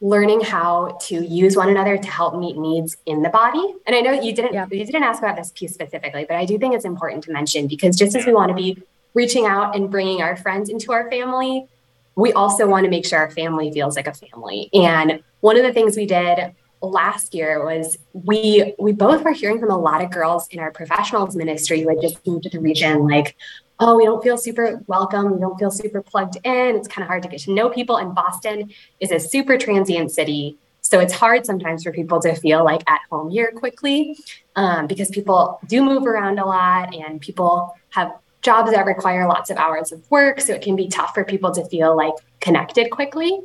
[0.00, 3.74] learning how to use one another to help meet needs in the body.
[3.86, 4.66] And I know you didn't yeah.
[4.70, 7.66] you didn't ask about this piece specifically, but I do think it's important to mention
[7.66, 8.80] because just as we want to be
[9.14, 11.66] reaching out and bringing our friends into our family,
[12.14, 14.70] we also want to make sure our family feels like a family.
[14.72, 19.58] And one of the things we did last year was we we both were hearing
[19.60, 22.60] from a lot of girls in our professionals ministry who had just moved to the
[22.60, 23.36] region like
[23.80, 25.32] oh we don't feel super welcome.
[25.32, 26.76] We don't feel super plugged in.
[26.76, 30.10] It's kind of hard to get to know people and boston is a super transient
[30.10, 30.58] city
[30.90, 34.18] so it's hard sometimes for people to feel like at home here quickly
[34.56, 38.12] um, because people do move around a lot and people have
[38.42, 41.52] jobs that require lots of hours of work so it can be tough for people
[41.52, 43.38] to feel like connected quickly.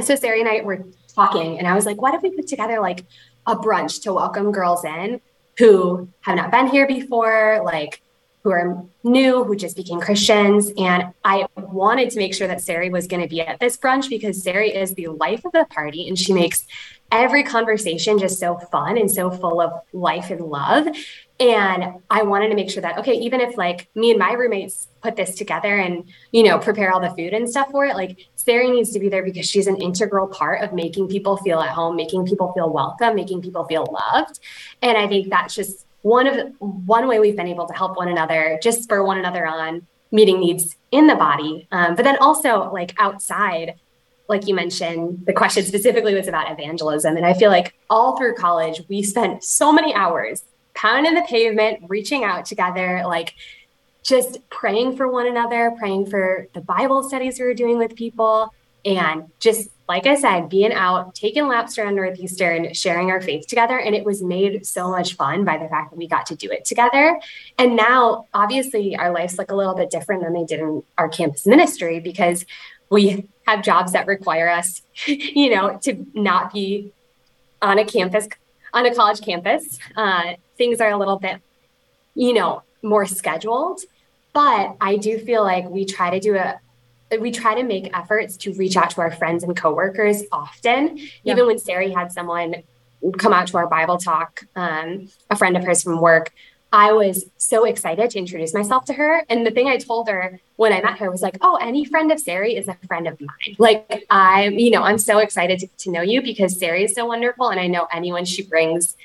[0.00, 2.80] So Sari and I were talking and I was like, what if we put together
[2.80, 3.04] like
[3.46, 5.20] a brunch to welcome girls in
[5.58, 8.00] who have not been here before, like
[8.42, 10.72] who are new, who just became Christians.
[10.76, 14.08] And I wanted to make sure that Sari was going to be at this brunch
[14.08, 16.66] because Sari is the life of the party and she makes
[17.12, 20.88] every conversation just so fun and so full of life and love.
[21.42, 24.86] And I wanted to make sure that, okay, even if like me and my roommates
[25.02, 28.28] put this together and, you know, prepare all the food and stuff for it, like
[28.36, 31.70] Sari needs to be there because she's an integral part of making people feel at
[31.70, 34.38] home, making people feel welcome, making people feel loved.
[34.82, 38.06] And I think that's just one of one way we've been able to help one
[38.06, 41.66] another, just spur one another on meeting needs in the body.
[41.72, 43.80] Um, but then also like outside,
[44.28, 47.16] like you mentioned, the question specifically was about evangelism.
[47.16, 51.84] And I feel like all through college, we spent so many hours pounding the pavement,
[51.88, 53.34] reaching out together, like
[54.02, 58.52] just praying for one another, praying for the Bible studies we were doing with people,
[58.84, 63.78] and just like I said, being out, taking laps around Northeastern, sharing our faith together.
[63.78, 66.50] And it was made so much fun by the fact that we got to do
[66.50, 67.20] it together.
[67.58, 71.08] And now, obviously, our lives look a little bit different than they did in our
[71.08, 72.46] campus ministry because
[72.90, 76.92] we have jobs that require us, you know, to not be
[77.60, 78.28] on a campus,
[78.72, 79.78] on a college campus.
[79.94, 81.40] Uh, things are a little bit,
[82.14, 83.80] you know, more scheduled.
[84.32, 86.60] But I do feel like we try to do a
[87.20, 90.96] we try to make efforts to reach out to our friends and coworkers often.
[90.96, 91.32] Yeah.
[91.32, 92.62] Even when Sari had someone
[93.18, 96.32] come out to our Bible talk, um, a friend of hers from work,
[96.72, 99.24] I was so excited to introduce myself to her.
[99.28, 102.10] And the thing I told her when I met her was like, oh, any friend
[102.10, 103.56] of Sari is a friend of mine.
[103.58, 107.04] Like I'm, you know, I'm so excited to, to know you because Sari is so
[107.04, 107.48] wonderful.
[107.50, 108.96] And I know anyone she brings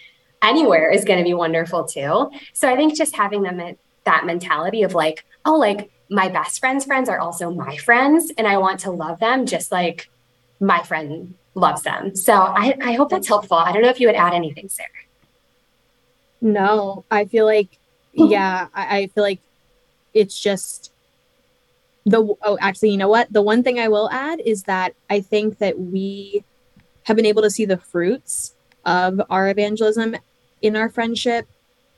[0.42, 2.32] anywhere is going to be wonderful too.
[2.54, 6.86] So I think just having them that mentality of like, oh, like my best friend's
[6.86, 10.10] friends are also my friends, and I want to love them just like
[10.60, 12.16] my friend loves them.
[12.16, 13.58] So I, I hope that's helpful.
[13.58, 14.90] I don't know if you would add anything, Sari.
[16.40, 17.80] No, I feel like,
[18.14, 19.40] yeah, I, I feel like
[20.14, 20.92] it's just
[22.06, 25.20] the oh actually you know what the one thing i will add is that i
[25.20, 26.42] think that we
[27.04, 30.16] have been able to see the fruits of our evangelism
[30.62, 31.48] in our friendship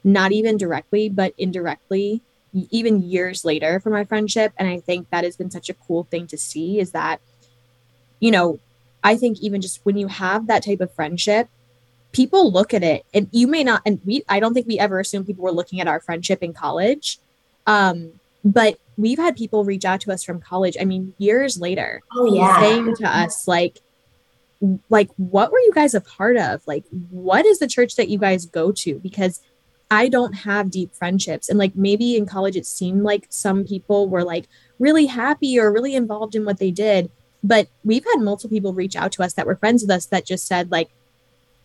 [0.04, 2.22] not even directly, but indirectly,
[2.72, 4.54] even years later from my friendship.
[4.58, 7.20] And I think that has been such a cool thing to see is that,
[8.20, 8.60] you know,
[9.04, 11.50] I think even just when you have that type of friendship,
[12.12, 15.00] people look at it and you may not, and we, I don't think we ever
[15.00, 17.20] assumed people were looking at our friendship in college.
[17.68, 20.76] Um, but we've had people reach out to us from college.
[20.80, 22.60] I mean, years later, oh, yeah.
[22.60, 23.80] saying to us, like,
[24.90, 26.62] like what were you guys a part of?
[26.68, 29.00] Like what is the church that you guys go to?
[29.00, 29.42] Because
[29.92, 31.50] i don't have deep friendships.
[31.50, 35.72] And like maybe in college it seemed like some people were like really happy or
[35.72, 37.10] really involved in what they did.
[37.44, 40.26] But we've had multiple people reach out to us that were friends with us that
[40.26, 40.90] just said like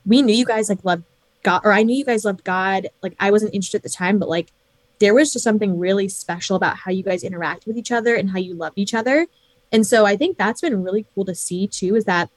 [0.06, 1.04] we knew you guys like loved
[1.42, 2.88] god or i knew you guys loved god.
[3.02, 4.52] Like i wasn't interested at the time but like
[5.00, 8.30] there was just something really special about how you guys interact with each other and
[8.30, 9.26] how you loved each other.
[9.72, 12.30] And so i think that's been really cool to see too is that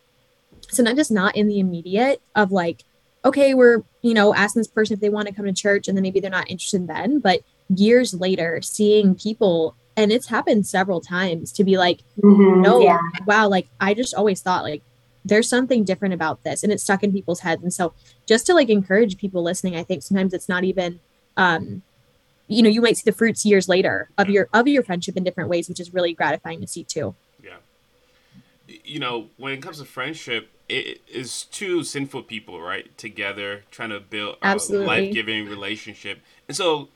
[0.69, 2.83] sometimes it's not in the immediate of like,
[3.25, 5.97] okay, we're, you know, asking this person if they want to come to church and
[5.97, 7.19] then maybe they're not interested then.
[7.19, 12.79] But years later, seeing people, and it's happened several times to be like, mm-hmm, no,
[12.79, 12.99] yeah.
[13.25, 14.81] wow, like I just always thought like
[15.25, 17.63] there's something different about this and it's stuck in people's heads.
[17.63, 17.93] And so
[18.25, 20.99] just to like encourage people listening, I think sometimes it's not even
[21.35, 21.83] um
[22.47, 25.23] you know, you might see the fruits years later of your of your friendship in
[25.23, 27.13] different ways, which is really gratifying to see too.
[27.43, 27.57] Yeah.
[28.67, 33.89] You know, when it comes to friendship, it is two sinful people, right, together trying
[33.89, 36.19] to build a life-giving relationship.
[36.47, 36.89] And so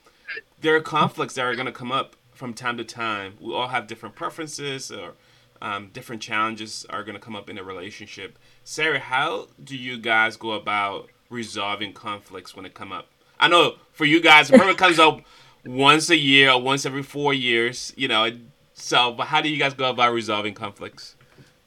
[0.60, 3.34] there are conflicts that are going to come up from time to time.
[3.40, 5.14] We all have different preferences or
[5.62, 8.38] um, different challenges are going to come up in a relationship.
[8.64, 13.06] Sari, how do you guys go about resolving conflicts when it come up?
[13.38, 15.20] I know for you guys, it probably comes up
[15.64, 18.30] once a year or once every four years, you know.
[18.74, 21.16] So, but how do you guys go about resolving conflicts?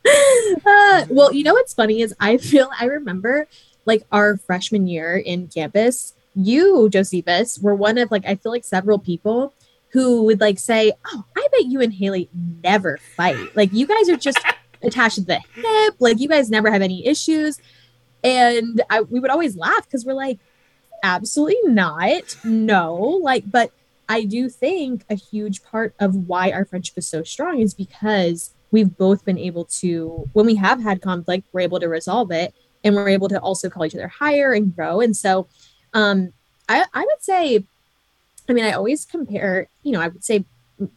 [0.06, 3.48] Uh, well, you know what's funny is I feel I remember
[3.86, 8.66] like our freshman year in campus, you, Josephus, were one of like I feel like
[8.66, 9.54] several people
[9.90, 12.30] who would like say, "Oh, I bet you and Haley
[12.64, 13.56] never fight.
[13.56, 14.40] Like you guys are just
[14.84, 15.96] attached to the hip.
[16.00, 17.60] Like you guys never have any issues."
[18.24, 20.40] And I, we would always laugh because we're like,
[21.04, 22.38] "Absolutely not.
[22.44, 23.72] No." Like, but
[24.08, 28.52] I do think a huge part of why our friendship is so strong is because
[28.76, 32.54] we've both been able to, when we have had conflict, we're able to resolve it
[32.84, 35.00] and we're able to also call each other higher and grow.
[35.00, 35.48] And so
[35.94, 36.34] um,
[36.68, 37.64] I, I would say,
[38.50, 40.44] I mean, I always compare, you know, I would say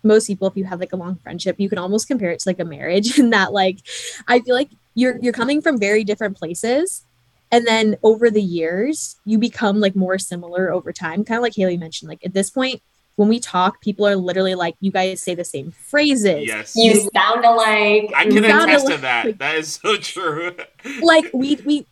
[0.03, 2.49] most people, if you have like a long friendship, you can almost compare it to
[2.49, 3.79] like a marriage in that like
[4.27, 7.05] I feel like you're you're coming from very different places.
[7.53, 11.25] And then over the years, you become like more similar over time.
[11.25, 12.83] Kind of like Haley mentioned, like at this point,
[13.19, 16.47] when we talk, people are literally like, "You guys say the same phrases.
[16.47, 18.95] Yes, you sound alike." I can attest alike.
[18.95, 19.39] to that.
[19.39, 20.55] That is so true.
[21.03, 21.85] like we we,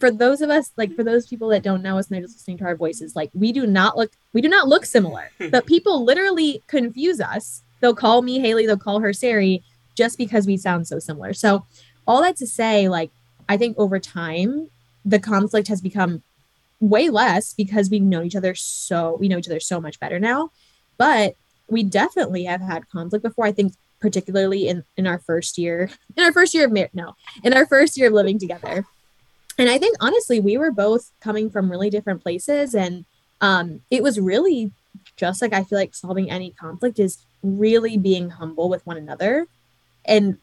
[0.00, 2.38] for those of us, like for those people that don't know us and they're just
[2.38, 5.64] listening to our voices, like we do not look we do not look similar, but
[5.64, 7.62] people literally confuse us.
[7.78, 9.62] They'll call me Haley, they'll call her Sari,
[9.94, 11.34] just because we sound so similar.
[11.34, 11.64] So
[12.04, 13.12] all that to say, like
[13.48, 14.70] I think over time
[15.04, 16.24] the conflict has become
[16.80, 20.18] way less because we know each other so we know each other so much better
[20.18, 20.50] now
[20.98, 21.34] but
[21.68, 23.46] we definitely have had conflict before.
[23.46, 27.16] I think particularly in in our first year, in our first year of marriage, no,
[27.42, 28.84] in our first year of living together.
[29.56, 33.04] And I think honestly, we were both coming from really different places, and
[33.40, 34.72] um, it was really
[35.16, 39.46] just like I feel like solving any conflict is really being humble with one another,
[40.04, 40.38] and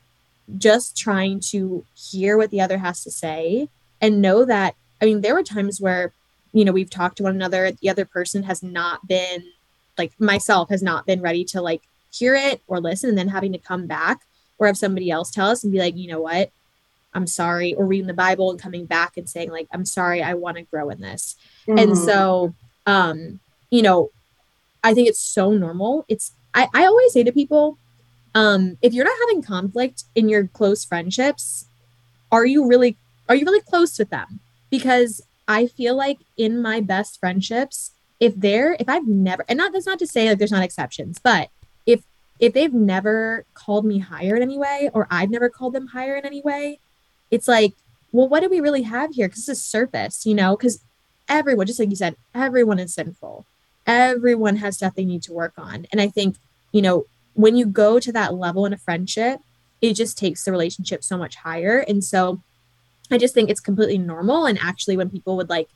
[0.57, 3.69] just trying to hear what the other has to say
[4.01, 4.75] and know that.
[5.01, 6.13] I mean, there were times where
[6.51, 9.43] you know we've talked to one another, the other person has not been
[9.97, 13.51] like myself has not been ready to like hear it or listen and then having
[13.53, 14.21] to come back
[14.57, 16.51] or have somebody else tell us and be like, you know what?
[17.13, 20.33] I'm sorry, or reading the Bible and coming back and saying, like, I'm sorry, I
[20.33, 21.35] want to grow in this.
[21.67, 21.77] Mm-hmm.
[21.77, 22.53] And so,
[22.85, 24.11] um, you know,
[24.83, 26.05] I think it's so normal.
[26.07, 27.77] It's I, I always say to people,
[28.33, 31.67] um, if you're not having conflict in your close friendships,
[32.31, 34.39] are you really are you really close with them?
[34.69, 39.73] Because I feel like in my best friendships, if they're if I've never and not
[39.73, 41.49] that's not to say like there's not exceptions, but
[41.85, 42.03] if
[42.39, 46.15] if they've never called me higher in any way or I've never called them higher
[46.15, 46.79] in any way,
[47.31, 47.73] it's like,
[48.13, 49.27] well, what do we really have here?
[49.27, 50.81] Because it's a surface, you know, because
[51.27, 53.45] everyone, just like you said, everyone is sinful.
[53.87, 55.87] Everyone has stuff they need to work on.
[55.91, 56.37] And I think,
[56.71, 59.39] you know, when you go to that level in a friendship,
[59.81, 61.79] it just takes the relationship so much higher.
[61.87, 62.41] And so
[63.09, 64.45] I just think it's completely normal.
[64.45, 65.69] And actually, when people would like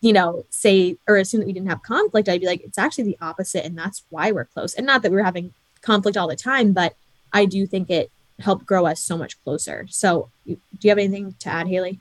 [0.00, 3.04] you know, say or assume that we didn't have conflict, I'd be like, it's actually
[3.04, 3.64] the opposite.
[3.64, 4.74] And that's why we're close.
[4.74, 6.94] And not that we are having conflict all the time, but
[7.32, 9.86] I do think it helped grow us so much closer.
[9.90, 12.00] So, do you have anything to add, Haley?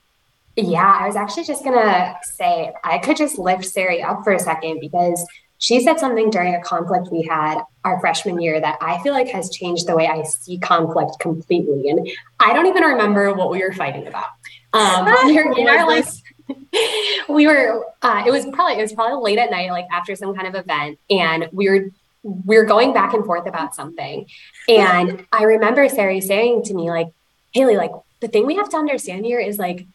[0.56, 4.40] Yeah, I was actually just gonna say I could just lift Sari up for a
[4.40, 5.26] second because
[5.60, 9.30] she said something during a conflict we had our freshman year that I feel like
[9.30, 11.90] has changed the way I see conflict completely.
[11.90, 12.08] And
[12.40, 14.28] I don't even remember what we were fighting about.
[14.74, 16.06] Um, we were in our like,
[17.30, 17.86] we were.
[18.02, 20.56] Uh, it was probably it was probably late at night, like after some kind of
[20.56, 21.90] event, and we were
[22.24, 24.26] we were going back and forth about something.
[24.68, 27.08] And I remember Sari saying to me, like,
[27.54, 29.86] Haley, like the thing we have to understand here is like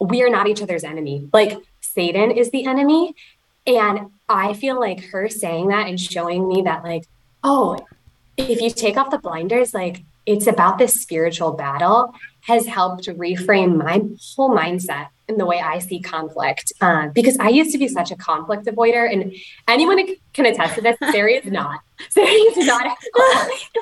[0.00, 1.28] we are not each other's enemy.
[1.32, 3.14] Like Satan is the enemy.
[3.66, 7.04] And I feel like her saying that and showing me that, like,
[7.42, 7.78] oh,
[8.36, 13.76] if you take off the blinders, like it's about this spiritual battle has helped reframe
[13.78, 14.02] my
[14.36, 16.72] whole mindset in the way I see conflict.
[16.80, 19.34] Uh, because I used to be such a conflict avoider, and
[19.66, 20.96] anyone can attest to this.
[21.10, 21.80] Sari is not.
[22.10, 22.86] Sari is not.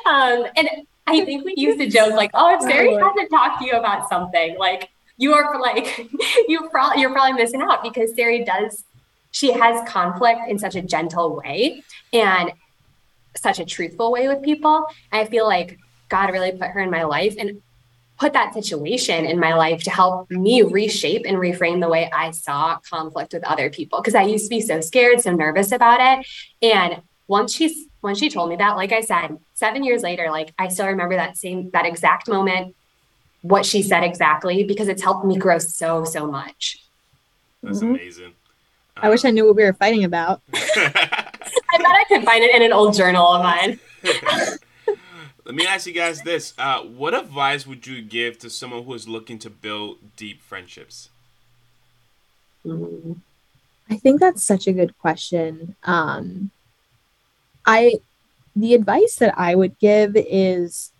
[0.06, 0.68] um, and
[1.08, 4.08] I think we used to joke like, "Oh, if Sari hasn't talked to you about
[4.08, 6.08] something, like you are like
[6.48, 8.84] you probably you're probably missing out because Sari does
[9.32, 12.52] she has conflict in such a gentle way and
[13.34, 14.86] such a truthful way with people.
[15.10, 15.78] I feel like
[16.10, 17.62] God really put her in my life and
[18.22, 22.30] put that situation in my life to help me reshape and reframe the way I
[22.30, 25.98] saw conflict with other people because I used to be so scared, so nervous about
[26.00, 26.24] it.
[26.62, 30.54] And once she's once she told me that, like I said, seven years later, like
[30.56, 32.76] I still remember that same that exact moment
[33.40, 36.78] what she said exactly because it's helped me grow so so much.
[37.60, 37.96] That's mm-hmm.
[37.96, 38.34] amazing.
[38.96, 40.42] I wish I knew what we were fighting about.
[40.54, 43.80] I bet I could find it in an old journal of mine.
[45.44, 48.94] Let me ask you guys this: uh, What advice would you give to someone who
[48.94, 51.08] is looking to build deep friendships?
[52.64, 55.74] I think that's such a good question.
[55.82, 56.50] Um,
[57.66, 57.94] I
[58.54, 60.92] the advice that I would give is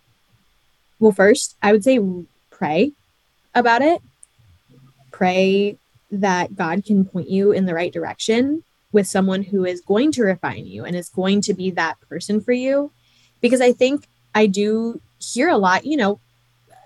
[0.98, 1.98] well, first, I would say
[2.50, 2.92] pray
[3.56, 4.00] about it.
[5.10, 5.76] Pray
[6.12, 10.22] that God can point you in the right direction with someone who is going to
[10.22, 12.92] refine you and is going to be that person for you.
[13.40, 16.20] Because I think I do hear a lot, you know,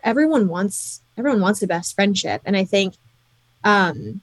[0.03, 2.43] everyone wants everyone wants the best friendship.
[2.45, 2.95] And I think
[3.65, 4.21] um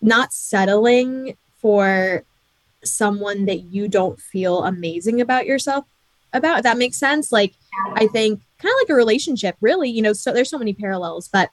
[0.00, 2.24] not settling for
[2.84, 5.84] someone that you don't feel amazing about yourself
[6.32, 7.54] about that makes sense like
[7.94, 11.28] I think kind of like a relationship, really, you know, so there's so many parallels,
[11.28, 11.50] but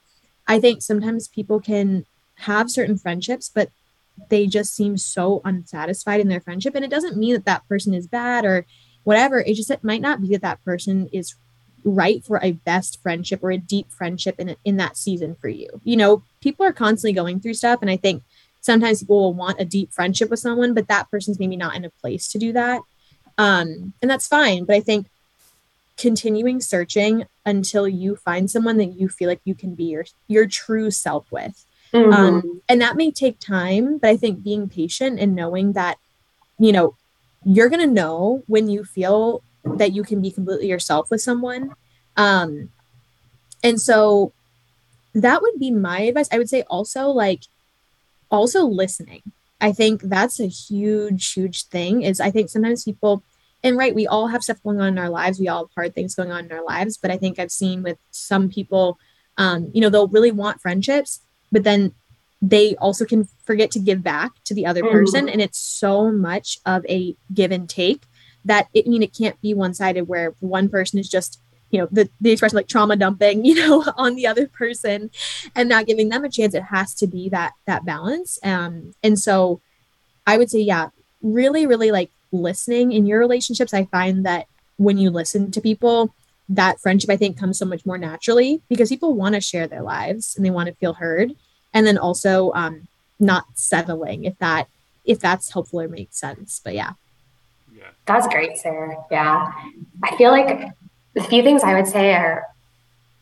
[0.48, 2.06] I think sometimes people can
[2.36, 3.70] have certain friendships, but
[4.30, 6.76] they just seem so unsatisfied in their friendship.
[6.76, 8.66] And it doesn't mean that that person is bad or
[9.10, 9.39] whatever.
[9.39, 11.34] It just, it might not be that that person is
[11.84, 15.82] right for a best friendship or a deep friendship in, in that season for you.
[15.84, 17.80] You know, people are constantly going through stuff.
[17.82, 18.22] And I think
[18.62, 21.86] sometimes people will want a deep friendship with someone, but that person's maybe not in
[21.86, 22.82] a place to do that.
[23.39, 24.65] Um, and that's fine.
[24.65, 25.08] But I think
[25.98, 30.45] continuing searching until you find someone that you feel like you can be your your
[30.45, 32.13] true self with mm-hmm.
[32.13, 35.98] um, and that may take time but i think being patient and knowing that
[36.58, 36.95] you know
[37.43, 41.73] you're going to know when you feel that you can be completely yourself with someone
[42.17, 42.69] um,
[43.63, 44.34] and so
[45.13, 47.41] that would be my advice i would say also like
[48.30, 49.21] also listening
[49.60, 53.23] i think that's a huge huge thing is i think sometimes people
[53.63, 55.39] and right, we all have stuff going on in our lives.
[55.39, 56.97] We all have hard things going on in our lives.
[56.97, 58.97] But I think I've seen with some people,
[59.38, 61.21] um, you know, they'll really want friendships,
[61.52, 61.93] but then
[62.41, 65.25] they also can forget to give back to the other person.
[65.25, 65.34] Mm-hmm.
[65.34, 68.04] And it's so much of a give and take
[68.45, 71.88] that it I mean it can't be one-sided where one person is just you know
[71.91, 75.12] the, the expression like trauma dumping you know on the other person
[75.56, 79.19] and not giving them a chance it has to be that that balance um and
[79.19, 79.60] so
[80.25, 80.88] i would say yeah
[81.21, 84.47] really really like listening in your relationships, I find that
[84.78, 86.13] when you listen to people,
[86.47, 89.84] that friendship I think comes so much more naturally because people want to share their
[89.84, 91.34] lives and they want to feel heard.
[91.80, 92.89] And then also um,
[93.22, 94.68] not settling if that
[95.06, 96.60] if that's helpful or makes sense.
[96.62, 96.92] But yeah.
[97.74, 97.86] Yeah.
[98.06, 98.98] That's great, Sarah.
[99.10, 99.50] Yeah.
[100.04, 100.74] I feel like
[101.13, 102.48] the few things I would say are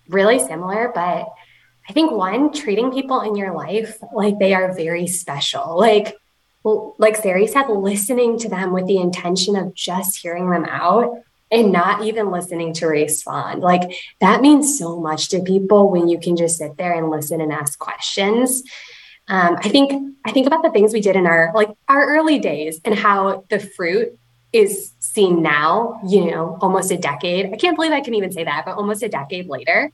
[0.10, 1.32] really similar, but
[1.88, 5.78] I think one, treating people in your life like they are very special.
[5.78, 6.18] Like
[6.98, 11.22] like Sari said, listening to them with the intention of just hearing them out
[11.52, 13.62] and not even listening to respond.
[13.62, 17.42] Like that means so much to people when you can just sit there and listen
[17.42, 18.64] and ask questions.
[19.30, 22.40] Um, I think I think about the things we did in our like our early
[22.40, 24.18] days and how the fruit
[24.54, 27.54] is seen now, you know, almost a decade.
[27.54, 29.92] I can't believe I can even say that, but almost a decade later.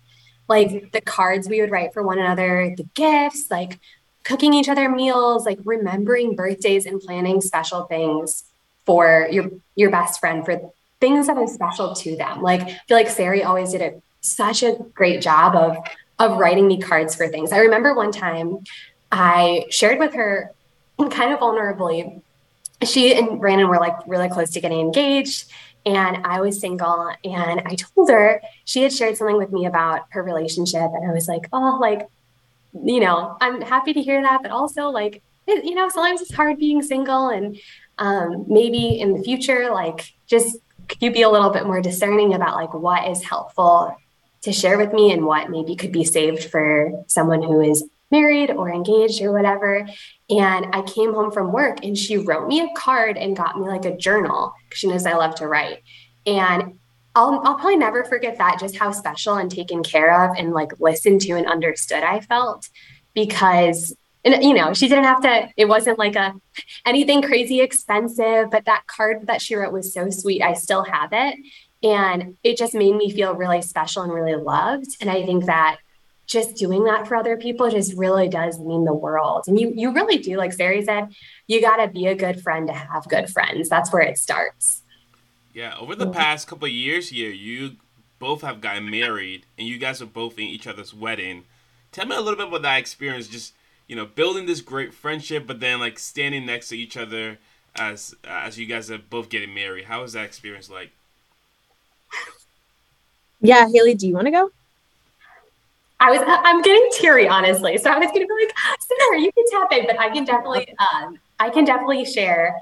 [0.48, 3.80] Like the cards we would write for one another, the gifts, like
[4.24, 8.44] cooking each other meals, like remembering birthdays and planning special things
[8.86, 10.62] for your your best friend for
[11.04, 12.42] things that are special to them.
[12.42, 15.76] Like I feel like Sari always did a such a great job of
[16.18, 17.52] of writing me cards for things.
[17.52, 18.60] I remember one time
[19.12, 20.54] I shared with her
[20.98, 22.22] kind of vulnerably.
[22.84, 25.52] She and Brandon were like really close to getting engaged
[25.86, 30.06] and I was single and I told her she had shared something with me about
[30.12, 32.08] her relationship and I was like, "Oh, like
[32.82, 36.34] you know, I'm happy to hear that, but also like it, you know, sometimes it's
[36.34, 37.60] hard being single and
[37.98, 40.58] um, maybe in the future like just
[40.94, 43.98] could you be a little bit more discerning about like what is helpful
[44.44, 48.52] to share with me and what maybe could be saved for someone who is married
[48.52, 49.88] or engaged or whatever.
[50.30, 53.68] And I came home from work and she wrote me a card and got me
[53.68, 55.82] like a journal because she knows I love to write.
[56.28, 56.80] And
[57.16, 60.80] I'll, I'll probably never forget that, just how special and taken care of and like
[60.80, 62.70] listened to and understood I felt
[63.16, 66.34] because and you know she didn't have to it wasn't like a
[66.86, 70.42] anything crazy expensive but that card that she wrote was so sweet.
[70.42, 71.36] I still have it.
[71.82, 74.98] And it just made me feel really special and really loved.
[75.02, 75.78] And i think that
[76.26, 79.44] just doing that for other people just really does mean the world.
[79.48, 81.14] And you you really do like Sari said
[81.48, 83.70] you got to be a good friend to have good friends.
[83.70, 84.82] That's where it starts.
[85.54, 87.78] Yeah over the past couple years here you
[88.20, 91.44] both have gotten married and you guys are both in each other's wedding.
[91.92, 93.54] Tell me a little bit about that experience just
[93.88, 97.38] you know, building this great friendship, but then like standing next to each other
[97.76, 99.86] as as you guys are both getting married.
[99.86, 100.92] How was that experience like?
[103.42, 104.52] Yeah, Haley, do you want to go?
[106.00, 109.46] I was I'm getting teary honestly, so I was gonna be like, Sarah, you can
[109.52, 112.56] tap in, but I can definitely um I can definitely share.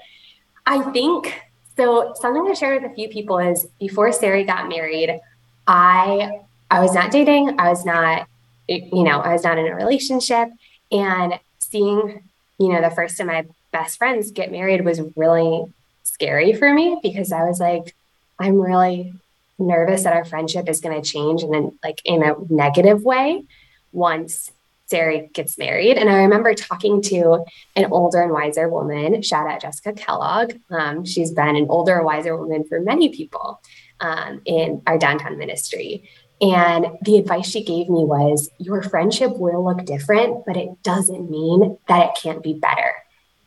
[0.66, 1.42] I think
[1.76, 2.14] so.
[2.16, 5.20] Something I shared with a few people is before Sari got married,
[5.68, 7.60] I I was not dating.
[7.60, 8.28] I was not,
[8.68, 10.50] you know, I was not in a relationship.
[10.92, 12.24] And seeing,
[12.60, 15.66] you know, the first of my best friends get married was really
[16.04, 17.96] scary for me because I was like,
[18.40, 19.14] I'm really
[19.58, 23.44] nervous that our friendship is going to change and then like in a negative way
[23.92, 24.52] once
[24.88, 25.98] Sari gets married.
[25.98, 30.54] And I remember talking to an older and wiser woman, shout out Jessica Kellogg.
[30.70, 33.62] Um, she's been an older, wiser woman for many people
[34.02, 36.10] um, in our downtown ministry.
[36.42, 41.30] And the advice she gave me was your friendship will look different, but it doesn't
[41.30, 42.94] mean that it can't be better.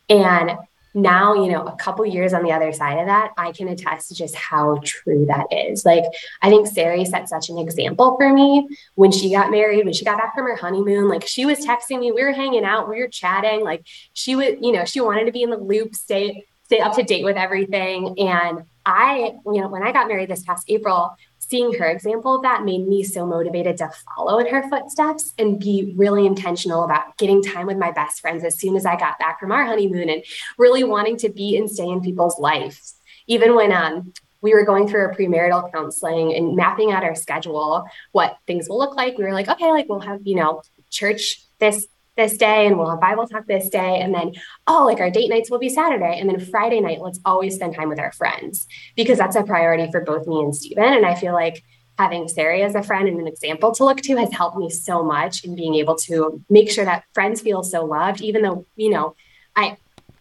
[0.09, 0.53] And
[0.97, 4.09] now, you know, a couple years on the other side of that, I can attest
[4.09, 5.85] to just how true that is.
[5.85, 6.05] Like,
[6.41, 10.05] I think Sari set such an example for me when she got married, when she
[10.05, 11.09] got back from her honeymoon.
[11.09, 13.65] Like, she was texting me, we were hanging out, we were chatting.
[13.65, 16.95] Like, she would, you know, she wanted to be in the loop, stay, stay up
[16.95, 18.15] to date with everything.
[18.21, 21.17] And I, you know, when I got married this past April,
[21.49, 25.59] seeing her example of that made me so motivated to follow in her footsteps and
[25.59, 29.19] be really intentional about getting time with my best friends as soon as I got
[29.19, 30.25] back from our honeymoon and
[30.59, 32.95] really wanting to be and stay in people's lives.
[33.27, 37.87] Even when um, we were going through our premarital counseling and mapping out our schedule,
[38.13, 41.41] what things will look like, we were like, okay, like we'll have, you know, church
[41.59, 41.87] this
[42.17, 44.01] this day and we'll have Bible talk this day.
[44.01, 44.33] And then,
[44.67, 46.19] oh, like our date nights will be Saturday.
[46.19, 49.91] And then Friday night, let's always spend time with our friends because that's a priority
[49.91, 50.85] for both me and Stephen.
[50.85, 51.65] And I feel like
[51.99, 55.03] having Sari as a friend and an example to look to has helped me so
[55.03, 58.91] much in being able to make sure that friends feel so loved, even though, you
[58.91, 59.15] know,
[59.55, 59.77] I,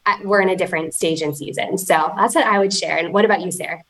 [0.06, 1.78] I we're in a different stage and season.
[1.78, 2.98] So that's what I would share.
[2.98, 3.84] And what about you, Sarah?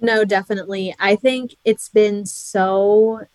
[0.00, 0.94] No, definitely.
[0.98, 3.26] I think it's been so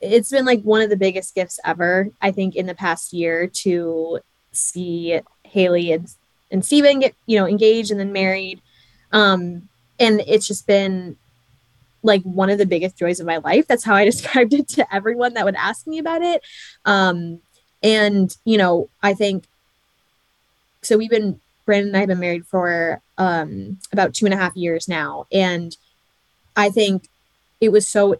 [0.00, 3.46] it's been like one of the biggest gifts ever, I think, in the past year
[3.46, 4.20] to
[4.52, 6.12] see Haley and,
[6.50, 8.60] and Steven get, you know, engaged and then married.
[9.12, 11.16] Um, and it's just been
[12.02, 13.66] like one of the biggest joys of my life.
[13.66, 16.42] That's how I described it to everyone that would ask me about it.
[16.84, 17.40] Um,
[17.82, 19.44] and, you know, I think
[20.82, 24.38] so we've been, Brandon and I have been married for um, about two and a
[24.38, 25.26] half years now.
[25.30, 25.76] And
[26.56, 27.08] I think
[27.60, 28.16] it was so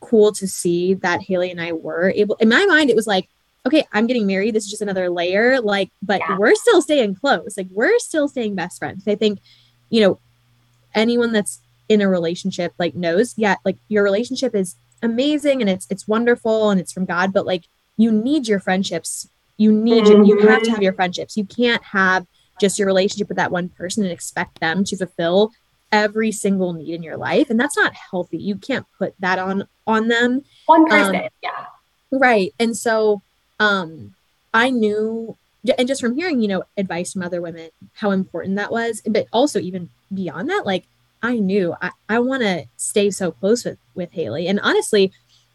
[0.00, 3.28] cool to see that Haley and I were able in my mind it was like
[3.66, 4.54] okay I'm getting married.
[4.54, 5.60] This is just another layer.
[5.60, 6.36] Like but yeah.
[6.38, 7.56] we're still staying close.
[7.56, 9.06] Like we're still staying best friends.
[9.06, 9.40] I think
[9.90, 10.18] you know
[10.94, 15.86] anyone that's in a relationship like knows yeah like your relationship is amazing and it's
[15.90, 17.64] it's wonderful and it's from God but like
[17.98, 19.28] you need your friendships.
[19.58, 20.24] You need mm-hmm.
[20.24, 21.36] you have to have your friendships.
[21.36, 22.26] You can't have
[22.60, 25.52] just your relationship with that one person and expect them to fulfill
[25.92, 28.38] every single need in your life and that's not healthy.
[28.38, 30.44] You can't put that on on them.
[30.66, 31.66] One um, person um, yeah.
[32.10, 33.22] right and so
[33.60, 34.14] um
[34.54, 35.36] i knew
[35.76, 39.26] and just from hearing you know advice from other women how important that was but
[39.32, 40.84] also even beyond that like
[41.22, 45.12] i knew i, I want to stay so close with with haley and honestly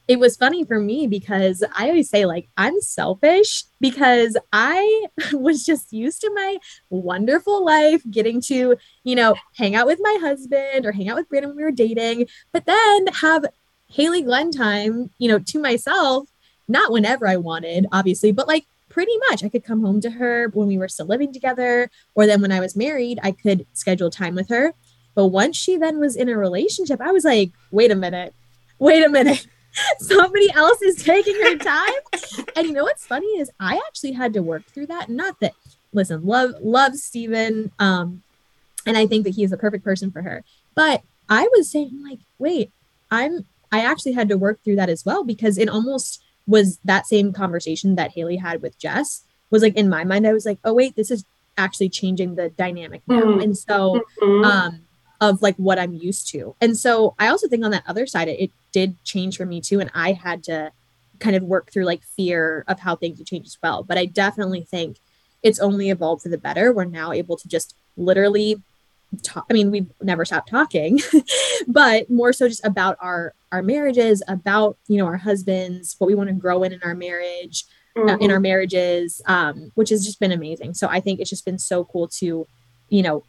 [0.08, 5.66] it was funny for me because I always say, like, I'm selfish because I was
[5.66, 6.58] just used to my
[6.90, 11.30] wonderful life, getting to, you know, hang out with my husband or hang out with
[11.30, 13.46] Brandon when we were dating, but then have
[13.88, 16.28] Haley Glenn time, you know, to myself,
[16.68, 20.50] not whenever I wanted, obviously, but like pretty much I could come home to her
[20.50, 24.10] when we were still living together, or then when I was married, I could schedule
[24.10, 24.74] time with her.
[25.16, 28.34] But once she then was in a relationship, I was like, wait a minute,
[28.80, 29.48] wait a minute.
[30.00, 31.94] Somebody else is taking her time.
[32.56, 35.10] and you know what's funny is I actually had to work through that.
[35.10, 35.54] Not that,
[35.94, 37.72] listen, love, love Steven.
[37.80, 38.24] Um,
[38.86, 40.44] and I think that he is the perfect person for her.
[40.76, 42.72] But I was saying, like, wait,
[43.10, 47.08] I'm I actually had to work through that as well because it almost was that
[47.08, 50.60] same conversation that Haley had with Jess was like in my mind, I was like,
[50.64, 51.26] oh wait, this is
[51.58, 53.22] actually changing the dynamic now.
[53.22, 53.40] Mm-hmm.
[53.42, 54.46] And so mm-hmm.
[54.46, 54.82] um
[55.22, 56.56] of like what I'm used to.
[56.62, 59.62] And so I also think on that other side, it, it did change for me
[59.62, 59.80] too.
[59.80, 60.72] And I had to
[61.20, 63.84] kind of work through like fear of how things would change as well.
[63.84, 64.98] But I definitely think
[65.42, 66.74] it's only evolved for the better.
[66.74, 68.62] We're now able to just literally
[69.22, 69.46] talk.
[69.50, 71.00] I mean, we've never stopped talking,
[71.68, 76.16] but more so just about our our marriages, about you know our husbands, what we
[76.16, 77.66] want to grow in in our marriage,
[77.96, 78.10] mm-hmm.
[78.10, 78.44] uh, in our mm-hmm.
[78.44, 80.74] marriages, um, which has just been amazing.
[80.74, 82.48] So I think it's just been so cool to,
[82.90, 83.24] you know,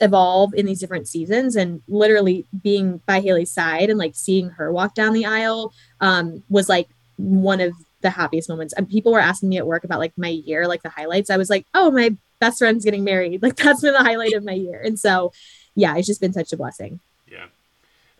[0.00, 4.72] evolve in these different seasons and literally being by Haley's side and like seeing her
[4.72, 8.72] walk down the aisle um, was like one of the happiest moments.
[8.74, 11.30] And people were asking me at work about like my year, like the highlights.
[11.30, 13.42] I was like, oh, my best friend's getting married.
[13.48, 14.80] Like that's been the highlight of my year.
[14.80, 15.32] And so,
[15.74, 17.00] yeah, it's just been such a blessing.
[17.26, 17.46] Yeah.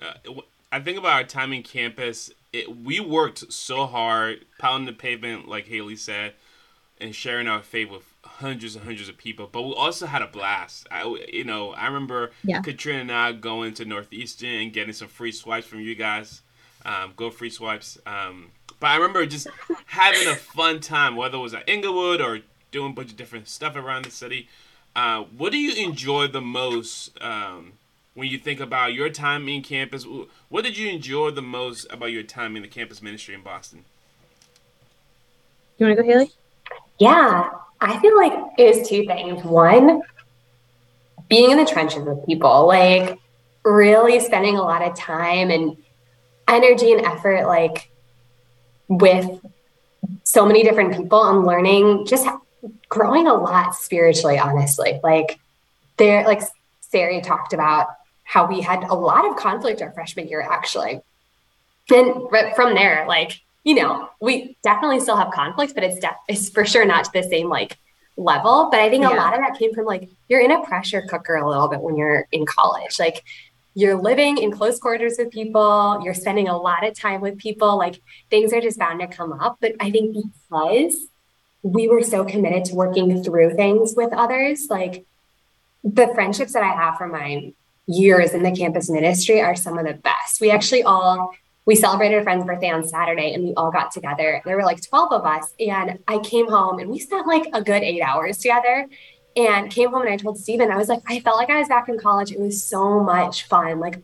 [0.00, 0.32] Uh,
[0.70, 2.30] I think about our time in campus.
[2.52, 6.34] It, we worked so hard, pounding the pavement, like Haley said,
[7.00, 8.04] and sharing our faith with
[8.38, 9.48] hundreds and hundreds of people.
[9.50, 10.86] But we also had a blast.
[10.90, 12.60] I, you know, I remember yeah.
[12.60, 16.42] Katrina and I going to Northeastern and getting some free swipes from you guys.
[16.84, 17.98] Um, go free swipes.
[18.06, 19.48] Um, but I remember just
[19.86, 23.48] having a fun time, whether it was at Inglewood or doing a bunch of different
[23.48, 24.48] stuff around the city.
[24.94, 27.72] Uh, what do you enjoy the most um,
[28.14, 30.06] when you think about your time in campus?
[30.48, 33.84] What did you enjoy the most about your time in the campus ministry in Boston?
[35.78, 36.32] You want to go, Haley?
[36.98, 37.50] Yeah,
[37.80, 39.44] I feel like it was two things.
[39.44, 40.02] One,
[41.28, 43.18] being in the trenches with people, like
[43.64, 45.76] really spending a lot of time and
[46.46, 47.90] energy and effort, like
[48.88, 49.40] with
[50.24, 52.26] so many different people and learning just
[52.88, 55.00] growing a lot spiritually, honestly.
[55.02, 55.38] Like
[55.98, 56.42] there, like
[56.80, 57.88] Sari talked about
[58.24, 61.00] how we had a lot of conflict our freshman year, actually.
[61.90, 66.48] And from there, like, you know, we definitely still have conflict, but it's, de- it's
[66.48, 67.76] for sure not to the same like
[68.16, 68.68] level.
[68.70, 69.14] But I think yeah.
[69.14, 71.82] a lot of that came from like, you're in a pressure cooker a little bit
[71.82, 72.98] when you're in college.
[72.98, 73.22] Like,
[73.74, 77.76] you're living in close quarters with people, you're spending a lot of time with people,
[77.76, 78.00] like
[78.30, 79.58] things are just bound to come up.
[79.60, 81.06] But I think because
[81.62, 84.68] we were so committed to working through things with others.
[84.70, 85.04] Like
[85.84, 87.52] the friendships that I have from my
[87.86, 90.40] years in the campus ministry are some of the best.
[90.40, 91.34] We actually all
[91.68, 94.40] we celebrated a friend's birthday on Saturday and we all got together.
[94.46, 95.52] There were like 12 of us.
[95.60, 98.88] And I came home and we spent like a good eight hours together
[99.36, 101.68] and came home and I told Steven, I was like, I felt like I was
[101.68, 102.32] back in college.
[102.32, 103.80] It was so much fun.
[103.80, 104.00] Like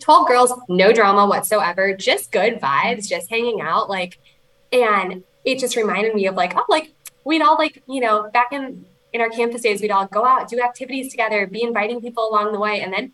[0.00, 3.88] 12 girls, no drama whatsoever, just good vibes, just hanging out.
[3.88, 4.18] Like,
[4.72, 6.92] and it just reminded me of like, oh, like
[7.22, 10.48] we'd all like, you know, back in in our campus days, we'd all go out,
[10.48, 13.12] do activities together, be inviting people along the way, and then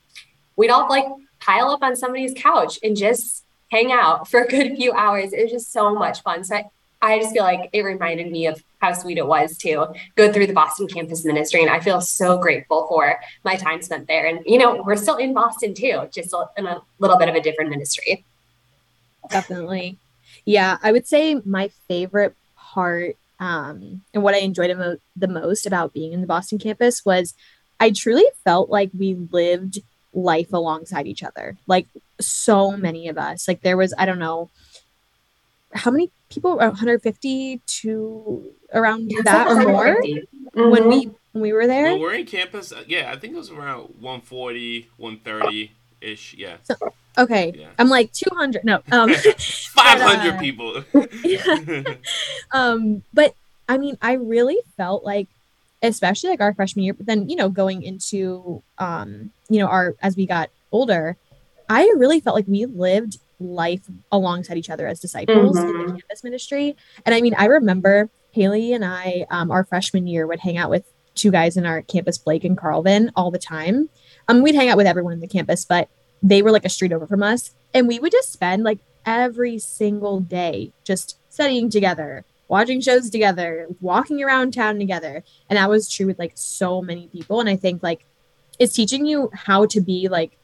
[0.57, 1.05] we'd all like
[1.41, 5.33] pile up on somebody's couch and just hang out for a good few hours.
[5.33, 6.45] It was just so much fun.
[6.45, 6.65] So I,
[7.01, 10.47] I just feel like it reminded me of how sweet it was to go through
[10.47, 11.63] the Boston campus ministry.
[11.63, 14.27] And I feel so grateful for my time spent there.
[14.27, 17.41] And, you know, we're still in Boston too, just in a little bit of a
[17.41, 18.25] different ministry.
[19.31, 19.97] Definitely.
[20.45, 24.71] Yeah, I would say my favorite part um, and what I enjoyed
[25.17, 27.35] the most about being in the Boston campus was
[27.81, 29.81] I truly felt like we lived
[30.13, 31.57] life alongside each other.
[31.67, 31.89] Like
[32.27, 33.49] so many of us.
[33.49, 34.51] Like there was, I don't know,
[35.73, 40.71] how many people 150 to around yeah, that or more mm-hmm.
[40.71, 43.37] when we when we were there well, we're in campus uh, yeah i think it
[43.37, 46.75] was around 140 130 ish yeah so,
[47.19, 47.53] Okay.
[47.55, 47.69] Yeah.
[47.79, 48.65] I'm like 200.
[48.65, 48.81] No.
[48.91, 50.85] Um 500 uh, people.
[52.53, 53.35] um but
[53.69, 55.29] I mean, I really felt like
[55.83, 59.95] especially like our freshman year, but then, you know, going into um, you know, our
[60.03, 61.17] as we got older,
[61.73, 63.81] I really felt like we lived life
[64.13, 65.67] alongside each other as disciples mm-hmm.
[65.67, 65.97] in the mm-hmm.
[65.97, 66.77] campus ministry.
[67.07, 70.69] And I mean, I remember Haley and I, um, our freshman year, would hang out
[70.69, 73.89] with two guys in our campus, Blake and Carlvin, all the time.
[74.29, 75.89] Um, we'd hang out with everyone in the campus, but
[76.23, 77.53] they were like a street over from us.
[77.73, 83.67] And we would just spend like every single day just studying together, watching shows together,
[83.81, 85.25] walking around town together.
[85.49, 87.41] And that was true with like so many people.
[87.41, 88.05] And I think like
[88.59, 90.37] it's teaching you how to be like,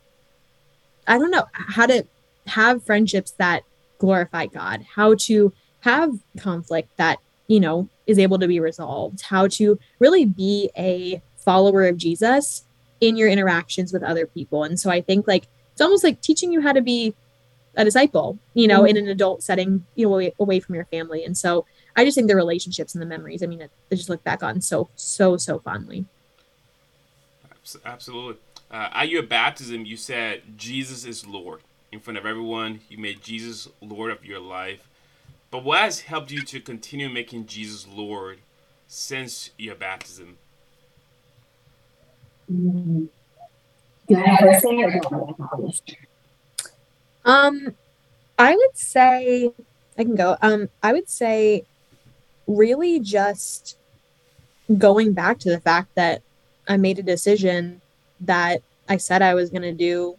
[1.08, 2.04] I don't know, how to
[2.46, 3.64] have friendships that
[3.98, 9.48] glorify God, how to have conflict that, you know, is able to be resolved, how
[9.48, 12.64] to really be a follower of Jesus
[13.00, 14.64] in your interactions with other people.
[14.64, 17.14] And so I think like it's almost like teaching you how to be
[17.76, 18.96] a disciple, you know, mm-hmm.
[18.96, 21.24] in an adult setting, you know, away, away, from your family.
[21.24, 21.64] And so
[21.96, 24.60] I just think the relationships and the memories, I mean, I just look back on
[24.60, 26.04] so, so, so fondly.
[27.84, 28.40] Absolutely.
[28.70, 31.60] Uh, at your baptism, you said Jesus is Lord
[31.90, 32.80] in front of everyone.
[32.88, 34.88] You made Jesus Lord of your life.
[35.50, 38.40] But what has helped you to continue making Jesus Lord
[38.86, 40.36] since your baptism?
[42.52, 43.06] Mm-hmm.
[47.24, 47.74] Um,
[48.38, 49.52] I would say
[49.98, 50.36] I can go.
[50.40, 51.64] Um, I would say
[52.46, 53.76] really just
[54.76, 56.22] going back to the fact that
[56.66, 57.82] I made a decision
[58.20, 60.16] that I said I was going to do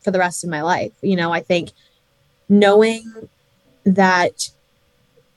[0.00, 0.92] for the rest of my life.
[1.02, 1.70] You know, I think
[2.48, 3.28] knowing
[3.84, 4.50] that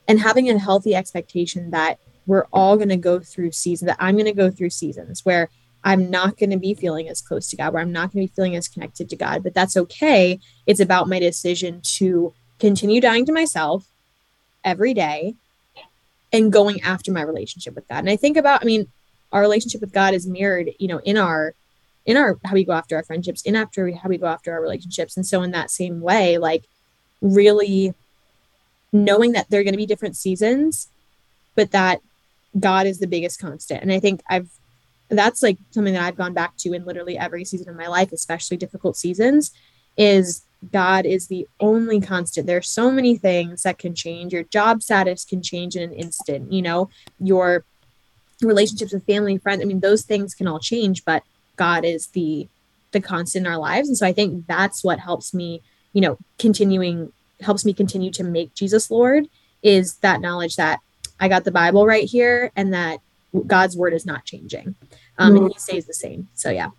[0.08, 4.16] and having a healthy expectation that we're all going to go through seasons, that I'm
[4.16, 5.48] going to go through seasons where
[5.84, 8.30] I'm not going to be feeling as close to God, where I'm not going to
[8.30, 10.38] be feeling as connected to God, but that's okay.
[10.66, 13.86] It's about my decision to continue dying to myself
[14.64, 15.34] every day
[16.32, 17.98] and going after my relationship with God.
[17.98, 18.86] And I think about, I mean,
[19.32, 21.54] our relationship with God is mirrored, you know, in our
[22.04, 24.60] in our how we go after our friendships, in after how we go after our
[24.60, 25.16] relationships.
[25.16, 26.64] And so in that same way, like
[27.20, 27.94] really
[28.92, 30.88] knowing that there are going to be different seasons,
[31.54, 32.00] but that
[32.58, 33.82] God is the biggest constant.
[33.82, 34.50] And I think I've
[35.08, 38.12] that's like something that I've gone back to in literally every season of my life,
[38.12, 39.52] especially difficult seasons,
[39.96, 40.42] is
[40.72, 42.46] God is the only constant.
[42.46, 44.32] There are so many things that can change.
[44.32, 46.88] Your job status can change in an instant, you know,
[47.20, 47.64] your
[48.40, 49.60] relationships with family, and friends.
[49.60, 51.22] I mean, those things can all change, but
[51.62, 52.48] God is the
[52.90, 53.86] the constant in our lives.
[53.88, 58.24] And so I think that's what helps me, you know, continuing helps me continue to
[58.24, 59.28] make Jesus Lord
[59.62, 60.80] is that knowledge that
[61.20, 62.98] I got the Bible right here and that
[63.46, 64.74] God's word is not changing.
[65.18, 65.44] Um, mm-hmm.
[65.44, 66.28] and he stays the same.
[66.34, 66.70] So yeah.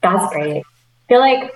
[0.00, 0.62] That's great.
[0.62, 1.52] I feel like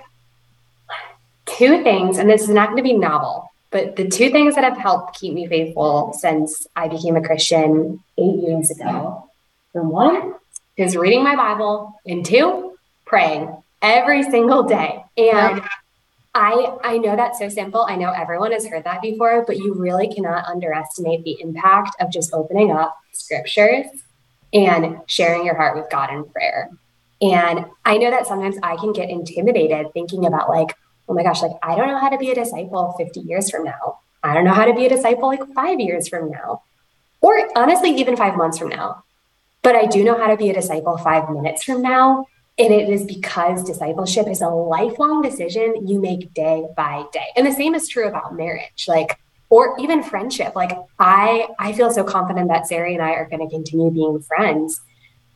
[1.45, 4.65] two things, and this is not going to be novel, but the two things that
[4.65, 9.29] have helped keep me faithful since I became a Christian eight years ago.
[9.73, 10.35] And one
[10.77, 15.03] is reading my Bible, and two, praying every single day.
[15.17, 15.61] And
[16.35, 17.85] I I know that's so simple.
[17.87, 22.11] I know everyone has heard that before, but you really cannot underestimate the impact of
[22.11, 23.85] just opening up scriptures
[24.51, 26.71] and sharing your heart with God in prayer.
[27.21, 30.75] And I know that sometimes I can get intimidated thinking about like,
[31.07, 33.63] oh my gosh, like I don't know how to be a disciple 50 years from
[33.63, 33.99] now.
[34.23, 36.63] I don't know how to be a disciple like 5 years from now.
[37.21, 39.03] Or honestly even 5 months from now.
[39.63, 42.87] But I do know how to be a disciple 5 minutes from now and it
[42.87, 47.25] is because discipleship is a lifelong decision you make day by day.
[47.35, 50.55] And the same is true about marriage, like, or even friendship.
[50.55, 54.21] Like, I, I feel so confident that Sarah and I are going to continue being
[54.21, 54.79] friends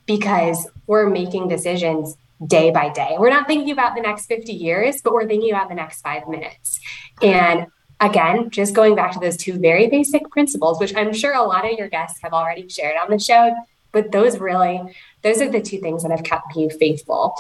[0.06, 2.16] because we're making decisions
[2.46, 3.16] day by day.
[3.18, 6.28] We're not thinking about the next 50 years, but we're thinking about the next five
[6.28, 6.80] minutes.
[7.20, 7.66] And
[8.00, 11.66] again, just going back to those two very basic principles, which I'm sure a lot
[11.66, 13.56] of your guests have already shared on the show,
[13.92, 14.82] but those really
[15.22, 17.36] those are the two things that have kept me faithful.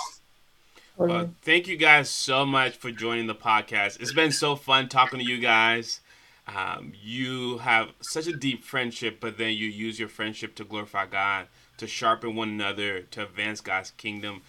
[0.98, 4.02] Well, thank you guys so much for joining the podcast.
[4.02, 6.00] It's been so fun talking to you guys.
[6.48, 11.06] Um, you have such a deep friendship but then you use your friendship to glorify
[11.06, 14.41] god to sharpen one another to advance god's kingdom.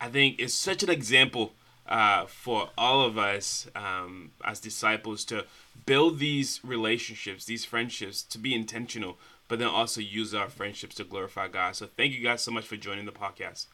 [0.00, 1.54] I think it's such an example
[1.88, 5.44] uh, for all of us um, as disciples to
[5.86, 11.04] build these relationships, these friendships, to be intentional but then also use our friendships to
[11.04, 11.76] glorify God.
[11.76, 13.66] So thank you guys so much for joining the podcast.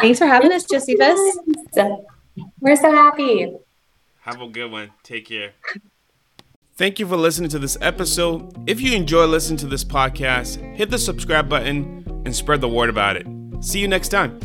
[0.00, 1.38] Thanks for having us, Josephus.
[2.60, 3.52] We're so happy.
[4.22, 4.90] Have a good one.
[5.02, 5.52] Take care.
[6.76, 8.68] Thank you for listening to this episode.
[8.68, 12.88] If you enjoy listening to this podcast, hit the subscribe button and spread the word
[12.88, 13.26] about it.
[13.60, 14.40] See you next time.